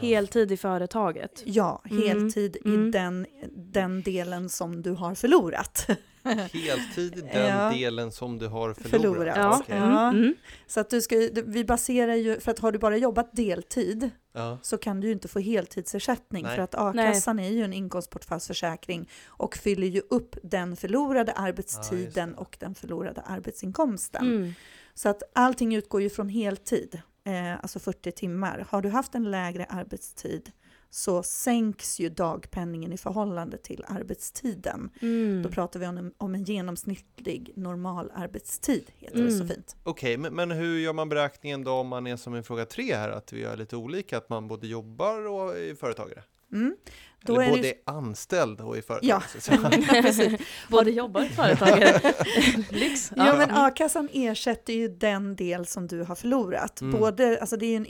[0.00, 1.42] Heltid i företaget.
[1.46, 2.88] Ja, Mm, heltid mm.
[2.88, 5.86] i den, den delen som du har förlorat.
[6.52, 7.70] Heltid i den Ja.
[7.72, 8.90] delen som du har förlorat.
[8.90, 9.36] Förlorat.
[9.36, 9.58] Ja.
[9.62, 9.76] Okej.
[9.76, 9.92] Mm.
[10.16, 10.34] Mm.
[10.66, 14.58] Så att du ska, vi baserar ju, för att har du bara jobbat deltid Ja.
[14.62, 16.56] så kan du ju inte få heltidsersättning Nej.
[16.56, 22.56] för att a-kassan är ju en inkomstbortfallsförsäkring och fyller ju upp den förlorade arbetstiden och
[22.60, 24.26] den förlorade arbetsinkomsten.
[24.36, 24.54] Mm.
[24.94, 28.66] Så att allting utgår ju från heltid, eh, alltså 40 timmar.
[28.70, 30.50] Har du haft en lägre arbetstid
[30.90, 34.90] så sänks ju dagpenningen i förhållande till arbetstiden.
[35.02, 35.42] Mm.
[35.42, 39.48] Då pratar vi om en, om en genomsnittlig normal arbetstid, heter det så Mm.
[39.48, 39.76] fint.
[39.82, 42.94] Okej, men, men hur gör man beräkningen då om man är som i fråga tre
[42.94, 46.22] här, att vi gör lite olika, att man både jobbar och är företagare?
[46.52, 46.76] Mm.
[47.24, 49.22] Då Eller är det både ju- är anställd och är företagare?
[49.94, 50.02] Ja.
[50.02, 50.40] Precis.
[50.68, 52.00] Både jobbar och företagare.
[52.70, 53.12] Lyx.
[53.16, 56.80] Ja, men a-kassan ersätter ju den del som du har förlorat.
[56.80, 57.00] Mm.
[57.00, 57.86] Både, alltså det är en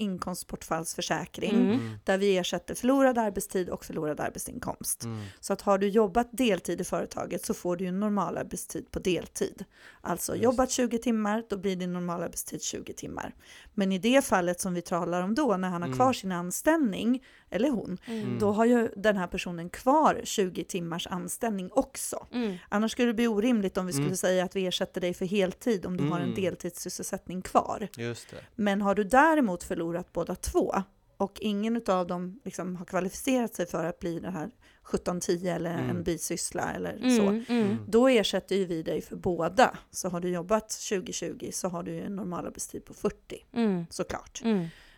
[0.67, 1.71] inkomstbortfallsförsäkring Mm.
[1.71, 1.95] Mm.
[2.05, 5.05] där vi ersätter förlorad arbetstid och förlorad arbetsinkomst.
[5.05, 5.23] Mm.
[5.41, 9.65] Så att har du jobbat deltid i företaget så får du en normalarbetstid på deltid.
[10.01, 10.45] Alltså Just.
[10.45, 13.35] jobbat 20 timmar, då blir din normalarbetstid 20 timmar.
[13.75, 15.99] Men i det fallet som vi talar om då, när han har Mm.
[15.99, 18.39] kvar sin anställning, eller hon, Mm.
[18.39, 22.27] då har ju den här personen kvar 20 timmars anställning också.
[22.33, 22.57] Mm.
[22.69, 24.17] Annars skulle det bli orimligt om vi skulle Mm.
[24.17, 26.35] säga att vi ersätter dig för heltid om du har en Mm.
[26.43, 27.89] deltidssysselsättning kvar.
[27.97, 28.37] Just det.
[28.55, 30.75] Men har du däremot förlorat båda två
[31.17, 34.51] och ingen av dem liksom har kvalificerat sig för att bli det här
[34.83, 35.91] 17-10 eller Mm.
[35.91, 37.45] en bisyssla eller så, Mm.
[37.49, 37.77] Mm.
[37.89, 39.79] då ersätter ju vi dig för båda.
[39.91, 43.87] Så har du jobbat 2020 så har du ju en normalarbetstid på 40 Mm.
[43.91, 44.43] såklart.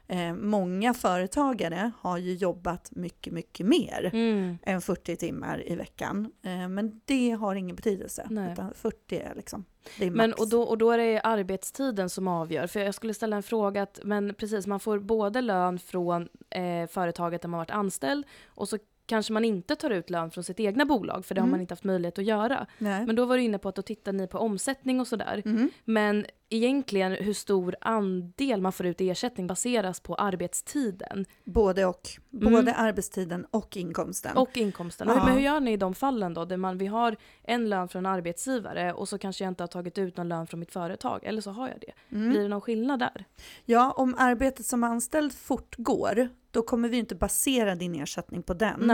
[0.08, 0.28] Mm.
[0.38, 4.58] Eh, många företagare har ju jobbat mycket, mycket mer Mm.
[4.62, 6.32] än 40 timmar i veckan.
[6.42, 8.52] Eh, men det har ingen betydelse, Nej.
[8.52, 9.64] utan 40 är liksom,
[10.00, 10.10] är.
[10.10, 12.66] Men och då, och då är det arbetstiden som avgör.
[12.66, 16.86] För jag skulle ställa en fråga, att, men precis, man får både lön från eh,
[16.90, 20.60] företaget där man varit anställd och så kanske man inte tar ut lön från sitt
[20.60, 21.50] egna bolag, för det har Mm.
[21.50, 22.66] man inte haft möjlighet att göra.
[22.78, 23.06] Nej.
[23.06, 25.42] Men då var du inne på att då tittar ni på omsättning och sådär.
[25.44, 25.70] Mm.
[25.84, 32.08] Men egentligen hur stor andel man får ut i ersättning baseras på arbetstiden Både och.
[32.32, 32.52] Mm.
[32.52, 34.36] Både arbetstiden och inkomsten.
[34.36, 35.08] och inkomsten.
[35.08, 35.24] Ja.
[35.24, 36.44] Men hur gör ni i de fallen då?
[36.44, 39.68] Där man, vi har en lön från en arbetsgivare och så kanske jag inte har
[39.68, 41.24] tagit ut någon lön från mitt företag.
[41.24, 42.16] Eller så har jag det.
[42.16, 42.30] Mm.
[42.30, 43.24] Blir det någon skillnad där?
[43.64, 48.90] Ja, om arbetet som anställd fortgår, då kommer vi inte basera din ersättning på den.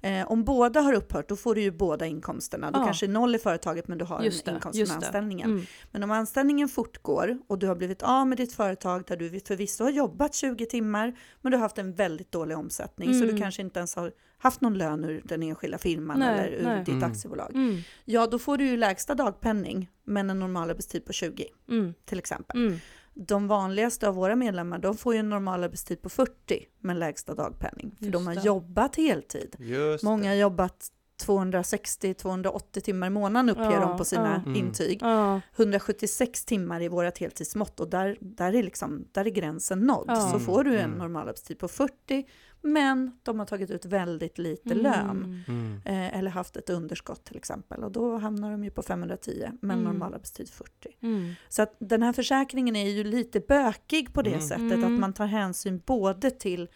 [0.00, 2.70] Eh, om båda har upphört, då får du ju båda inkomsterna.
[2.70, 2.84] Du Ja.
[2.84, 5.50] kanske är noll i företaget, men du har Just en det, inkomst från anställningen.
[5.50, 5.66] Mm.
[5.90, 6.87] Men om anställningen fortgår
[7.46, 11.18] och du har blivit av med ditt företag där du förvisso har jobbat 20 timmar,
[11.42, 13.34] men du har haft en väldigt dålig omsättning, så Mm.
[13.34, 16.64] du kanske inte ens har haft någon lön ur den enskilda firman Nej, eller ur
[16.64, 16.78] nej.
[16.78, 17.10] ditt Mm.
[17.10, 17.50] aktiebolag.
[17.54, 17.76] Mm.
[18.04, 21.94] Ja, då får du ju lägsta dagpenning, men en normalarbetstid på 20 Mm.
[22.04, 22.56] till exempel.
[22.66, 22.78] Mm.
[23.14, 27.94] De vanligaste av våra medlemmar, de får ju en normalarbetstid på 40 men lägsta dagpenning.
[27.98, 28.40] För Just de har det.
[28.44, 29.56] jobbat heltid.
[29.58, 30.28] Just Många det.
[30.28, 30.88] har jobbat
[31.22, 34.50] 260-280 timmar i månaden uppger Ja, de på sina ja.
[34.50, 34.56] Mm.
[34.66, 34.98] intyg.
[35.02, 35.40] Ja.
[35.56, 40.04] 176 timmar i vårt heltidsmått och där, där, är liksom, där är gränsen nådd.
[40.08, 40.30] Ja.
[40.32, 40.98] Så får du en Mm.
[40.98, 42.26] normalarbetstid på 40
[42.62, 45.10] men de har tagit ut väldigt lite lön.
[45.10, 45.40] Mm.
[45.48, 45.80] Mm.
[45.84, 49.78] Eh, eller haft ett underskott till exempel och då hamnar de ju på 510 men
[49.78, 49.92] Mm.
[49.92, 50.70] normalarbetstid 40.
[51.00, 51.32] Mm.
[51.48, 54.40] Så att den här försäkringen är ju lite bökig på det Mm.
[54.42, 54.94] sättet Mm.
[54.94, 56.68] att man tar hänsyn både till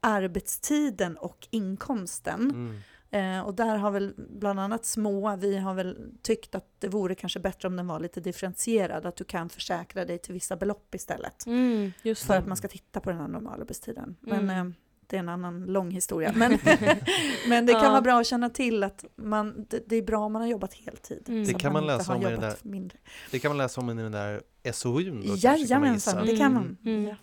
[0.00, 2.80] arbetstiden och inkomsten.
[3.10, 3.38] Mm.
[3.38, 7.14] Eh, och där har väl bland annat små, vi har väl tyckt att det vore
[7.14, 10.94] kanske bättre om den var lite differentierad, att du kan försäkra dig till vissa belopp
[10.94, 11.46] istället.
[11.46, 11.92] Mm.
[12.02, 12.38] Just För det.
[12.38, 14.16] att man ska titta på den här normalarbetstiden.
[14.20, 14.66] Men Mm.
[14.68, 14.72] eh,
[15.06, 16.32] det är en annan lång historia.
[16.36, 16.58] Men,
[17.48, 17.90] men det kan Ja.
[17.90, 20.74] vara bra att känna till att man, det, det är bra om man har jobbat
[20.74, 21.24] heltid.
[21.28, 21.44] Mm.
[21.44, 22.98] Det kan man inte läsa har om i den jobbat där mindre.
[23.30, 24.42] Det kan man läsa om i den där
[24.72, 26.52] SOUn man Jajamensan, det kan Mm.
[26.54, 26.76] man.
[26.94, 27.04] Mm.
[27.04, 27.16] Ja,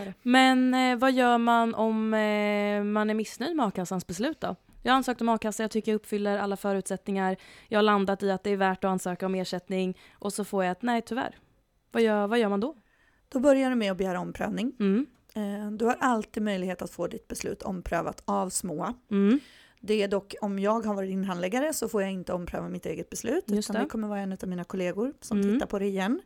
[0.00, 0.14] är det.
[0.22, 4.56] Men eh, vad gör man om eh, man är missnöjd med a-kassans beslut då?
[4.86, 7.36] Jag har ansökt om a-kassa, jag tycker jag uppfyller alla förutsättningar.
[7.68, 10.64] Jag har landat i att det är värt att ansöka om ersättning och så får
[10.64, 11.38] jag ett nej tyvärr.
[11.92, 12.76] Vad gör, vad gör man då?
[13.28, 14.72] Då börjar du med att begära omprövning.
[14.80, 15.06] Mm.
[15.34, 18.86] Eh, Du har alltid möjlighet att få ditt beslut omprövat av SMÅ.
[19.10, 19.40] Mm.
[19.80, 22.86] Det är dock, om jag har varit din handläggare så får jag inte ompröva mitt
[22.86, 23.86] eget beslut, Just utan det.
[23.86, 25.52] det kommer vara en av mina kollegor som Mm.
[25.54, 26.20] tittar på det igen.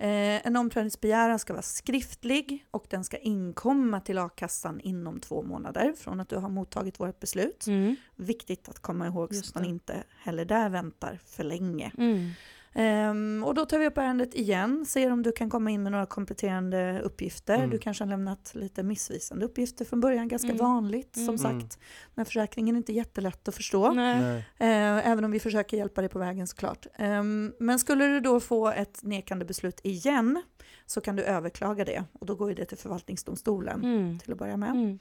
[0.00, 5.92] Eh, en omprövningsbegäran ska vara skriftlig och den ska inkomma till a-kassan inom två månader
[5.92, 7.66] från att du har mottagit vårt beslut.
[7.66, 7.96] Mm.
[8.16, 11.92] Viktigt att komma ihåg så att man inte heller där väntar för länge.
[11.98, 12.30] Mm.
[12.74, 15.92] Ehm, och då tar vi upp ärendet igen, ser om du kan komma in med
[15.92, 17.54] några kompletterande uppgifter.
[17.54, 17.70] Mm.
[17.70, 20.58] Du kanske har lämnat lite missvisande uppgifter från början, ganska Mm.
[20.58, 21.26] vanligt Mm.
[21.26, 21.78] som sagt.
[22.14, 26.18] Men försäkringen är inte jättelätt att förstå, eh, även om vi försöker hjälpa dig på
[26.18, 26.86] vägen såklart.
[26.96, 30.42] Ehm, men skulle du då få ett nekande beslut igen
[30.86, 34.18] så kan du överklaga det och då går det till förvaltningsdomstolen Mm.
[34.18, 34.70] till att börja med.
[34.70, 34.98] Mm.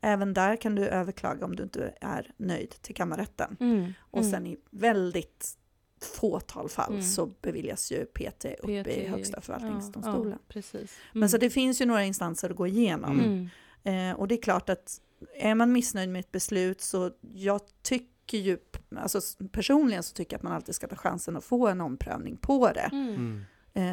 [0.00, 3.56] Även där kan du överklaga om du inte är nöjd till kammarrätten.
[3.60, 3.92] Mm.
[3.98, 4.30] Och Mm.
[4.30, 5.58] sen i väldigt
[6.00, 7.02] fåtal fall Mm.
[7.02, 10.22] så beviljas ju PT uppe PT, i Högsta förvaltningsdomstolen.
[10.30, 10.96] Ja, ja, precis.
[11.12, 13.20] Men så det finns ju några instanser att gå igenom.
[13.20, 14.10] Mm.
[14.10, 15.00] Eh, och det är klart att
[15.40, 18.58] är man missnöjd med ett beslut så jag tycker ju,
[18.96, 19.20] alltså
[19.52, 22.72] personligen så tycker jag att man alltid ska ta chansen att få en omprövning på
[22.72, 22.88] det.
[22.92, 23.14] Mm.
[23.14, 23.44] Mm.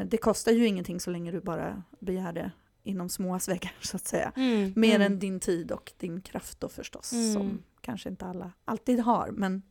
[0.02, 2.52] Eh, det kostar ju ingenting så länge du bara begär det
[2.84, 4.32] inom småas väggar så att säga.
[4.36, 4.74] Mm.
[4.76, 5.12] Mer Mm.
[5.14, 7.34] än din tid och din kraft då förstås, Mm.
[7.34, 9.30] som kanske inte alla alltid har.
[9.32, 9.62] Men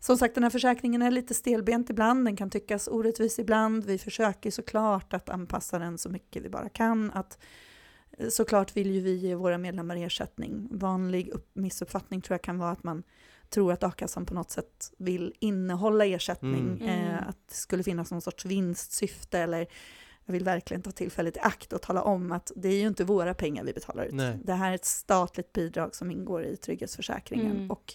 [0.00, 3.84] som sagt, den här försäkringen är lite stelbent ibland, den kan tyckas orättvis ibland.
[3.84, 7.10] Vi försöker såklart att anpassa den så mycket vi bara kan.
[7.10, 7.38] Att,
[8.18, 10.68] eh, såklart vill ju vi ge våra medlemmar ersättning.
[10.70, 13.02] Vanlig upp, missuppfattning tror jag kan vara att man
[13.48, 16.82] tror att a-kassan på något sätt vill innehålla ersättning, Mm.
[16.82, 17.08] Mm.
[17.14, 19.66] Eh, att det skulle finnas någon sorts vinstsyfte eller
[20.24, 23.04] jag vill verkligen ta tillfället i akt och tala om att det är ju inte
[23.04, 24.14] våra pengar vi betalar ut.
[24.14, 24.38] Nej.
[24.44, 27.70] Det här är ett statligt bidrag som ingår i trygghetsförsäkringen Mm.
[27.70, 27.94] och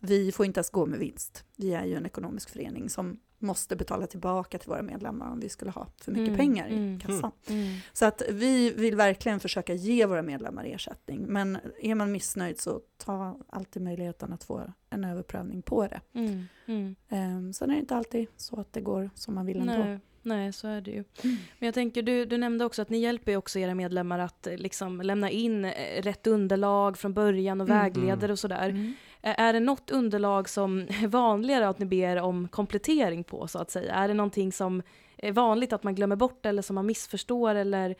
[0.00, 1.44] vi får inte ens gå med vinst.
[1.56, 5.48] Vi är ju en ekonomisk förening som måste betala tillbaka till våra medlemmar om vi
[5.48, 6.36] skulle ha för mycket Mm.
[6.36, 7.00] pengar i Mm.
[7.00, 7.30] kassan.
[7.48, 7.76] Mm.
[7.92, 11.22] Så att vi vill verkligen försöka ge våra medlemmar ersättning.
[11.26, 16.00] Men är man missnöjd så ta alltid möjligheten att få en överprövning på det.
[16.12, 16.44] Mm.
[16.66, 16.96] Mm.
[17.36, 19.72] Um, sen är det inte alltid så att det går som man vill ändå.
[19.84, 21.04] Nej, nej, så är det ju.
[21.24, 21.36] Mm.
[21.58, 24.56] Men jag tänker, du, du nämnde också att ni hjälper också era medlemmar att eh,
[24.56, 27.82] liksom lämna in eh, rätt underlag från början och Mm.
[27.82, 28.94] vägleder och sådär.
[29.26, 33.58] Eh, är det något underlag som är vanligare att ni ber om komplettering på så
[33.58, 33.94] att säga?
[33.94, 34.82] Är det någonting som
[35.16, 37.94] är vanligt att man glömmer bort eller som man missförstår eller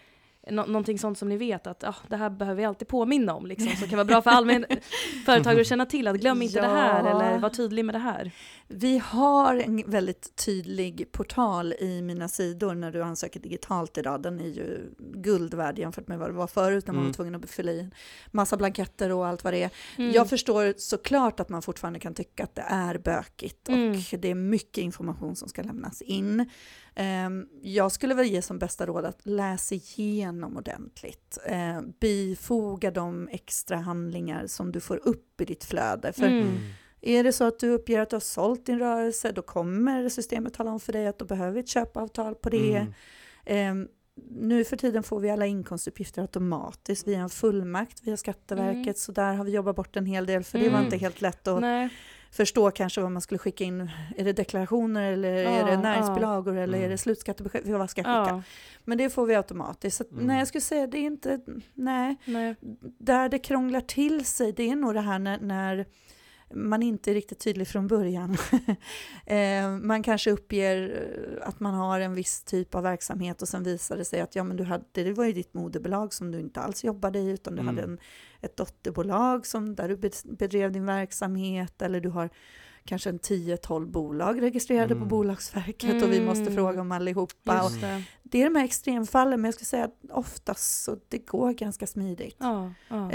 [0.51, 3.47] Nå någonting sånt som ni vet att ah, det här behöver vi alltid påminna om,
[3.47, 4.66] liksom, som kan vara bra för allmän
[5.26, 7.11] företagare att känna till, att glöm inte det här Ja.
[7.11, 8.30] eller var tydlig med det här.
[8.68, 14.22] Vi har en väldigt tydlig portal i mina sidor när du ansöker digitalt idag.
[14.22, 17.09] Den är ju guld värd jämfört med vad det var förut när man Mm.
[17.11, 17.90] var tvungen att fylla i
[18.30, 19.70] massa blanketter och allt vad det är.
[19.99, 20.12] Mm.
[20.12, 24.01] Jag förstår såklart att man fortfarande kan tycka att det är bökigt och Mm.
[24.18, 26.51] det är mycket information som ska lämnas in.
[26.99, 31.38] Ehm, Jag skulle väl ge som bästa råd att läsa igenom ordentligt.
[31.47, 36.12] Eh, Bifoga de extra handlingar som du får upp i ditt flöde.
[36.12, 36.59] För Mm.
[37.01, 40.55] är det så att du uppger att du har sålt din rörelse, då kommer systemet
[40.55, 42.76] tala om för dig att då behöver ett köpavtal på det.
[42.76, 42.92] Mm.
[43.47, 43.88] Ehm,
[44.30, 48.94] nu för tiden får vi alla inkomstuppgifter automatiskt via en fullmakt via Skatteverket, Mm.
[48.94, 50.84] så där har vi jobbat bort en hel del, för det var Mm.
[50.84, 51.88] inte helt lätt att Nej.
[52.31, 53.91] Förstå kanske vad man skulle skicka in.
[54.16, 56.91] Är det deklarationer eller är Ja, det näringsbilagor eller är Mm.
[56.91, 57.66] det slutskattebesked?
[57.66, 58.37] Vad ska jag skicka?
[58.37, 58.43] Ja,
[58.85, 59.97] Men det får vi automatiskt.
[59.97, 60.27] Så att, Mm.
[60.27, 61.41] nej, jag skulle säga det är inte,
[61.74, 62.55] nej, nej.
[62.99, 65.87] där det krånglar till sig, det är nog det här när, när
[66.55, 68.36] man inte är riktigt tydlig från början.
[69.26, 71.03] eh, man kanske uppger
[71.40, 74.34] eh, att man har en viss typ av verksamhet och sen visar det sig att
[74.36, 77.28] ja, men du hade, det var ju ditt moderbolag som du inte alls jobbade i
[77.30, 77.74] utan du Mm.
[77.76, 77.99] hade en,
[78.40, 82.30] ett dotterbolag som, där du be- bedrev din verksamhet eller du har
[82.84, 85.09] kanske en 10-12 bolag registrerade på Mm.
[85.09, 86.55] Bolagsverket och vi måste Mm.
[86.55, 87.62] fråga om allihopa.
[87.62, 88.03] Och Just det.
[88.22, 91.86] det är de här extremfallen, men jag skulle säga att oftast så det går ganska
[91.86, 92.36] smidigt.
[92.38, 93.12] Ja, ja.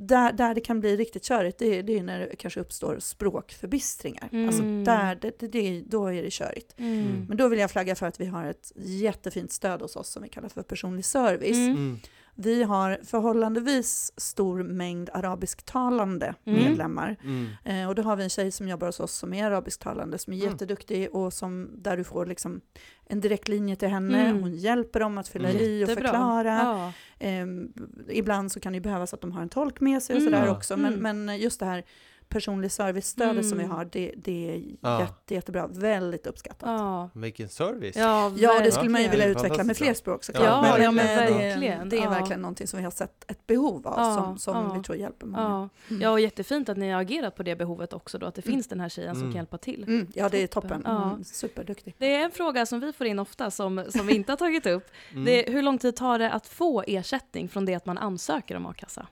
[0.00, 2.98] Där, där det kan bli riktigt körigt, det är, det är när det kanske uppstår
[2.98, 4.28] språkförbistringar.
[4.32, 4.46] Mm.
[4.46, 6.74] Alltså där, det, det, det, då är det körigt.
[6.76, 7.26] Mm.
[7.28, 10.22] Men då vill jag flagga för att vi har ett jättefint stöd hos oss som
[10.22, 11.56] vi kallar för personlig service.
[11.56, 11.98] Mm.
[12.40, 16.60] Vi har förhållandevis stor mängd arabisktalande Mm.
[16.64, 17.16] medlemmar.
[17.24, 17.46] Mm.
[17.64, 20.32] Eh, och då har vi en tjej som jobbar hos oss som är arabisktalande, som
[20.32, 20.50] är Mm.
[20.52, 22.60] jätteduktig och som, där du får liksom
[23.06, 24.20] en direkt linje till henne.
[24.28, 24.42] Mm.
[24.42, 26.52] Hon hjälper dem att fylla i och förklara.
[26.62, 26.92] Ja.
[27.18, 27.72] Ehm,
[28.08, 30.32] ibland så kan det behövas att de har en tolk med sig och Mm.
[30.34, 30.76] sådär också.
[30.76, 31.26] Men, Mm.
[31.26, 31.84] men just det här
[32.28, 33.76] personlig service-stödet som vi Mm.
[33.76, 35.00] har, det, det är Ja.
[35.00, 35.66] jätte, jättebra.
[35.66, 36.68] Väldigt uppskattat.
[36.68, 37.10] Ja.
[37.14, 37.96] Vilken service.
[37.96, 40.44] Ja, Ja, det skulle man ju vilja Ja, utveckla med fler språk såklart.
[40.44, 40.94] Ja, men, verkligen.
[40.94, 41.14] men det,
[41.48, 41.88] verkligen.
[41.88, 42.10] det är Ja.
[42.10, 44.72] verkligen någonting som vi har sett ett behov av Ja, som, som ja.
[44.74, 45.42] vi tror hjälper många.
[45.42, 45.68] Ja.
[45.90, 46.02] Mm.
[46.02, 48.56] ja, och jättefint att ni har agerat på det behovet också då, att det Mm.
[48.56, 49.32] finns den här tjejen som Mm.
[49.32, 49.82] kan hjälpa till.
[49.82, 50.82] Mm, ja, det är toppen.
[50.84, 51.02] Ja.
[51.10, 51.94] Mm, superduktig.
[51.98, 54.66] Det är en fråga som vi får in ofta som, som vi inte har tagit
[54.66, 54.84] upp.
[55.12, 55.24] Mm.
[55.24, 58.56] Det är, hur lång tid tar det att få ersättning från det att man ansöker
[58.56, 59.06] om a-kassa?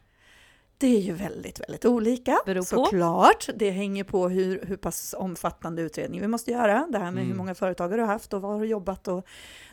[0.79, 2.39] Det är ju väldigt, väldigt olika.
[2.47, 2.63] Beror.
[2.63, 3.49] Såklart.
[3.55, 6.87] Det hänger på hur, hur pass omfattande utredning vi måste göra.
[6.91, 7.27] Det här med Mm.
[7.29, 9.09] hur många företagare du har haft och var du har jobbat.
[9.09, 9.27] Och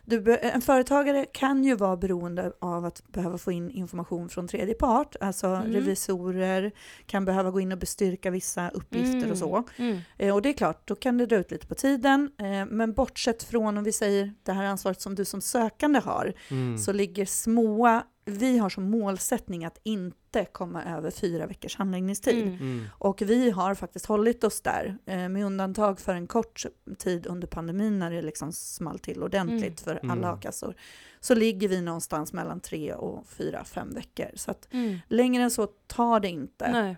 [0.06, 4.74] du, en företagare kan ju vara beroende av att behöva få in information från tredje
[4.74, 5.16] part.
[5.22, 5.74] Alltså Mm.
[5.74, 6.72] revisorer
[7.06, 9.32] kan behöva gå in och bestyrka vissa uppgifter Mm.
[9.32, 9.64] och så.
[9.78, 9.97] Mm.
[10.18, 12.32] Eh, Och det är klart, då kan det dra ut lite på tiden.
[12.39, 16.34] Eh, Men bortsett från om vi säger det här ansvaret som du som sökande har,
[16.51, 16.78] Mm.
[16.78, 22.43] så ligger små, vi har som målsättning att inte komma över fyra veckors handläggningstid.
[22.43, 22.55] Mm.
[22.55, 22.86] Mm.
[22.97, 26.63] Och vi har faktiskt hållit oss där, eh, med undantag för en kort
[26.97, 29.76] tid under pandemin när det liksom small till ordentligt Mm.
[29.78, 30.11] för Mm.
[30.11, 30.76] alla a-kassor.
[31.19, 34.28] Så ligger vi någonstans mellan tre och fyra, fem veckor.
[34.36, 34.97] Så att Mm.
[35.07, 36.71] längre än så tar det inte.
[36.71, 36.97] Nej.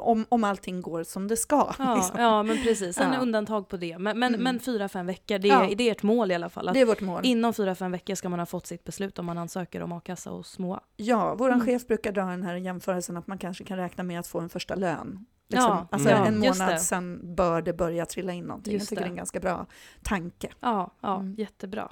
[0.00, 1.74] Om, om allting går som det ska.
[1.78, 2.20] Ja, liksom.
[2.20, 2.96] ja, men precis.
[2.96, 3.20] Sen Ja.
[3.20, 3.98] undantag på det.
[3.98, 4.42] Men, men, Mm.
[4.44, 5.74] men fyra, fem veckor, det är, Ja.
[5.76, 6.68] det är ert mål i alla fall.
[6.68, 7.20] Att Det är vårt mål.
[7.24, 10.30] inom fyra, fem veckor ska man ha fått sitt beslut om man ansöker om a-kassa
[10.30, 10.80] hos MOA.
[10.96, 11.66] Ja, vår Mm.
[11.66, 14.48] chef brukar dra den här jämförelsen att man kanske kan räkna med att få en
[14.48, 15.26] första lön.
[15.50, 15.70] Liksom.
[15.70, 18.72] Ja, alltså ja, en månad sen bör det börja trilla in någonting.
[18.72, 19.04] Just Jag tycker det.
[19.04, 19.66] det är en ganska bra
[20.02, 20.48] tanke.
[20.60, 21.34] Ja, ja Mm.
[21.38, 21.88] jättebra.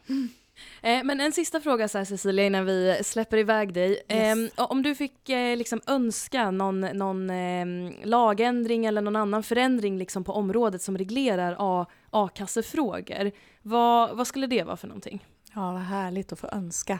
[0.82, 4.02] Eh, men en sista fråga så här, Cecilia innan vi släpper iväg dig.
[4.08, 4.52] Yes.
[4.56, 7.66] Eh, om du fick eh, liksom önska någon, någon eh,
[8.04, 11.56] lagändring eller någon annan förändring liksom på området som reglerar
[12.10, 13.32] a-kassefrågor,
[13.62, 15.24] vad, vad skulle det vara för någonting?
[15.56, 16.98] Ja, vad härligt att få önska.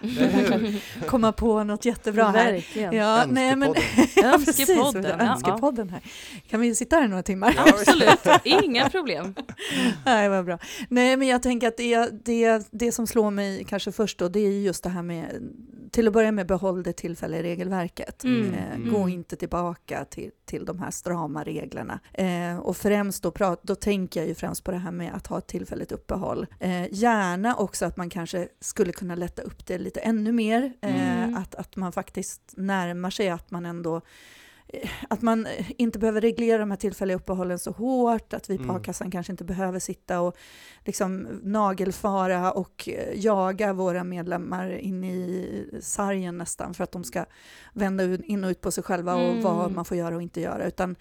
[1.06, 2.64] Komma på något jättebra här.
[2.94, 4.06] Ja, nej, men, Önskepodden.
[4.16, 4.70] ja, precis,
[5.20, 6.00] Önskepodden, här.
[6.48, 7.54] Kan vi sitta här några timmar?
[7.56, 9.34] Ja, Absolut, inga problem.
[10.04, 10.58] Nej, vad bra.
[10.88, 14.40] Nej, men jag tänker att det, det, det som slår mig kanske först då, det
[14.40, 15.26] är just det här med,
[15.90, 18.24] till att börja med, behåll det tillfälliga regelverket.
[18.24, 18.92] Mm, Eh, mm.
[18.92, 22.00] Gå inte tillbaka till, till de här strama reglerna.
[22.12, 25.38] Eh, och främst då, då tänker jag ju främst på det här med att ha
[25.38, 26.46] ett tillfälligt uppehåll.
[26.60, 30.72] Eh, gärna också att man kanske skulle kunna lätta upp det lite ännu mer.
[30.80, 31.36] Eh, Mm.
[31.36, 34.00] att, att man faktiskt närmar sig att man ändå
[35.08, 38.76] att man inte behöver reglera de här tillfälliga uppehållen så hårt, att vi på Mm.
[38.76, 40.36] a-kassan kanske inte behöver sitta och
[40.84, 47.24] liksom nagelfara och eh, jaga våra medlemmar in i sargen nästan för att de ska
[47.72, 49.42] vända in och ut på sig själva och Mm.
[49.42, 50.96] vad man får göra och inte göra, utan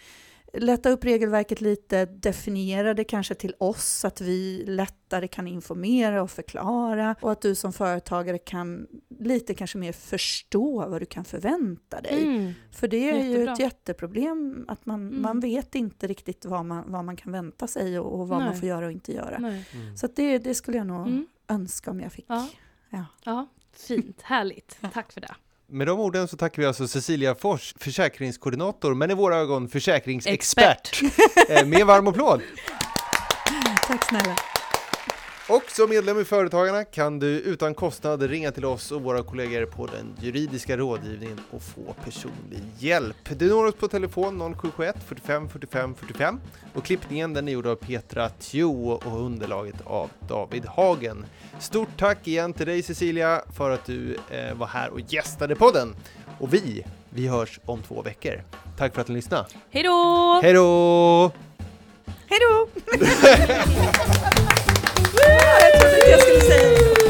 [0.57, 6.23] lätta upp regelverket lite, definiera det kanske till oss så att vi lättare kan informera
[6.23, 8.87] och förklara och att du som företagare kan
[9.19, 12.23] lite kanske mer förstå vad du kan förvänta dig.
[12.23, 12.51] Mm.
[12.71, 13.53] För det är ju Jättebra.
[13.53, 15.21] ett jätteproblem att man, Mm.
[15.21, 18.49] man vet inte riktigt vad man, vad man kan vänta sig och, och vad man
[18.51, 18.59] Nej.
[18.59, 19.35] får göra och inte göra.
[19.35, 19.63] Mm.
[19.97, 21.27] Så att det, det skulle jag nog Mm.
[21.47, 22.25] önska om jag fick.
[22.27, 22.47] Ja.
[22.89, 23.05] Ja.
[23.23, 24.21] Ja, fint.
[24.21, 24.77] Härligt.
[24.93, 25.35] Tack för det.
[25.67, 31.01] Med de orden så tackar vi alltså Cecilia Fors, försäkringskoordinator, men i våra ögon försäkringsexpert.
[31.49, 32.41] Eh, Med en varm applåd!
[33.87, 34.35] Tack snälla.
[35.49, 39.65] Och som medlem i Företagarna kan du utan kostnad ringa till oss och våra kollegor
[39.65, 43.15] på den juridiska rådgivningen och få personlig hjälp.
[43.29, 46.39] Du når oss på telefon 0771 45 45 45
[46.73, 51.25] och klippningen den är gjord av Petra Tjo och underlaget av David Hagen.
[51.59, 55.95] Stort tack igen till dig Cecilia för att du eh, var här och gästade podden.
[56.39, 58.43] Och vi, vi hörs om två veckor.
[58.77, 59.45] Tack för att ni lyssnade.
[59.69, 60.39] Hej då!
[60.43, 61.31] Hej då!
[62.27, 62.67] Hej då!
[65.61, 67.04] jag trodde inte jag skulle säga.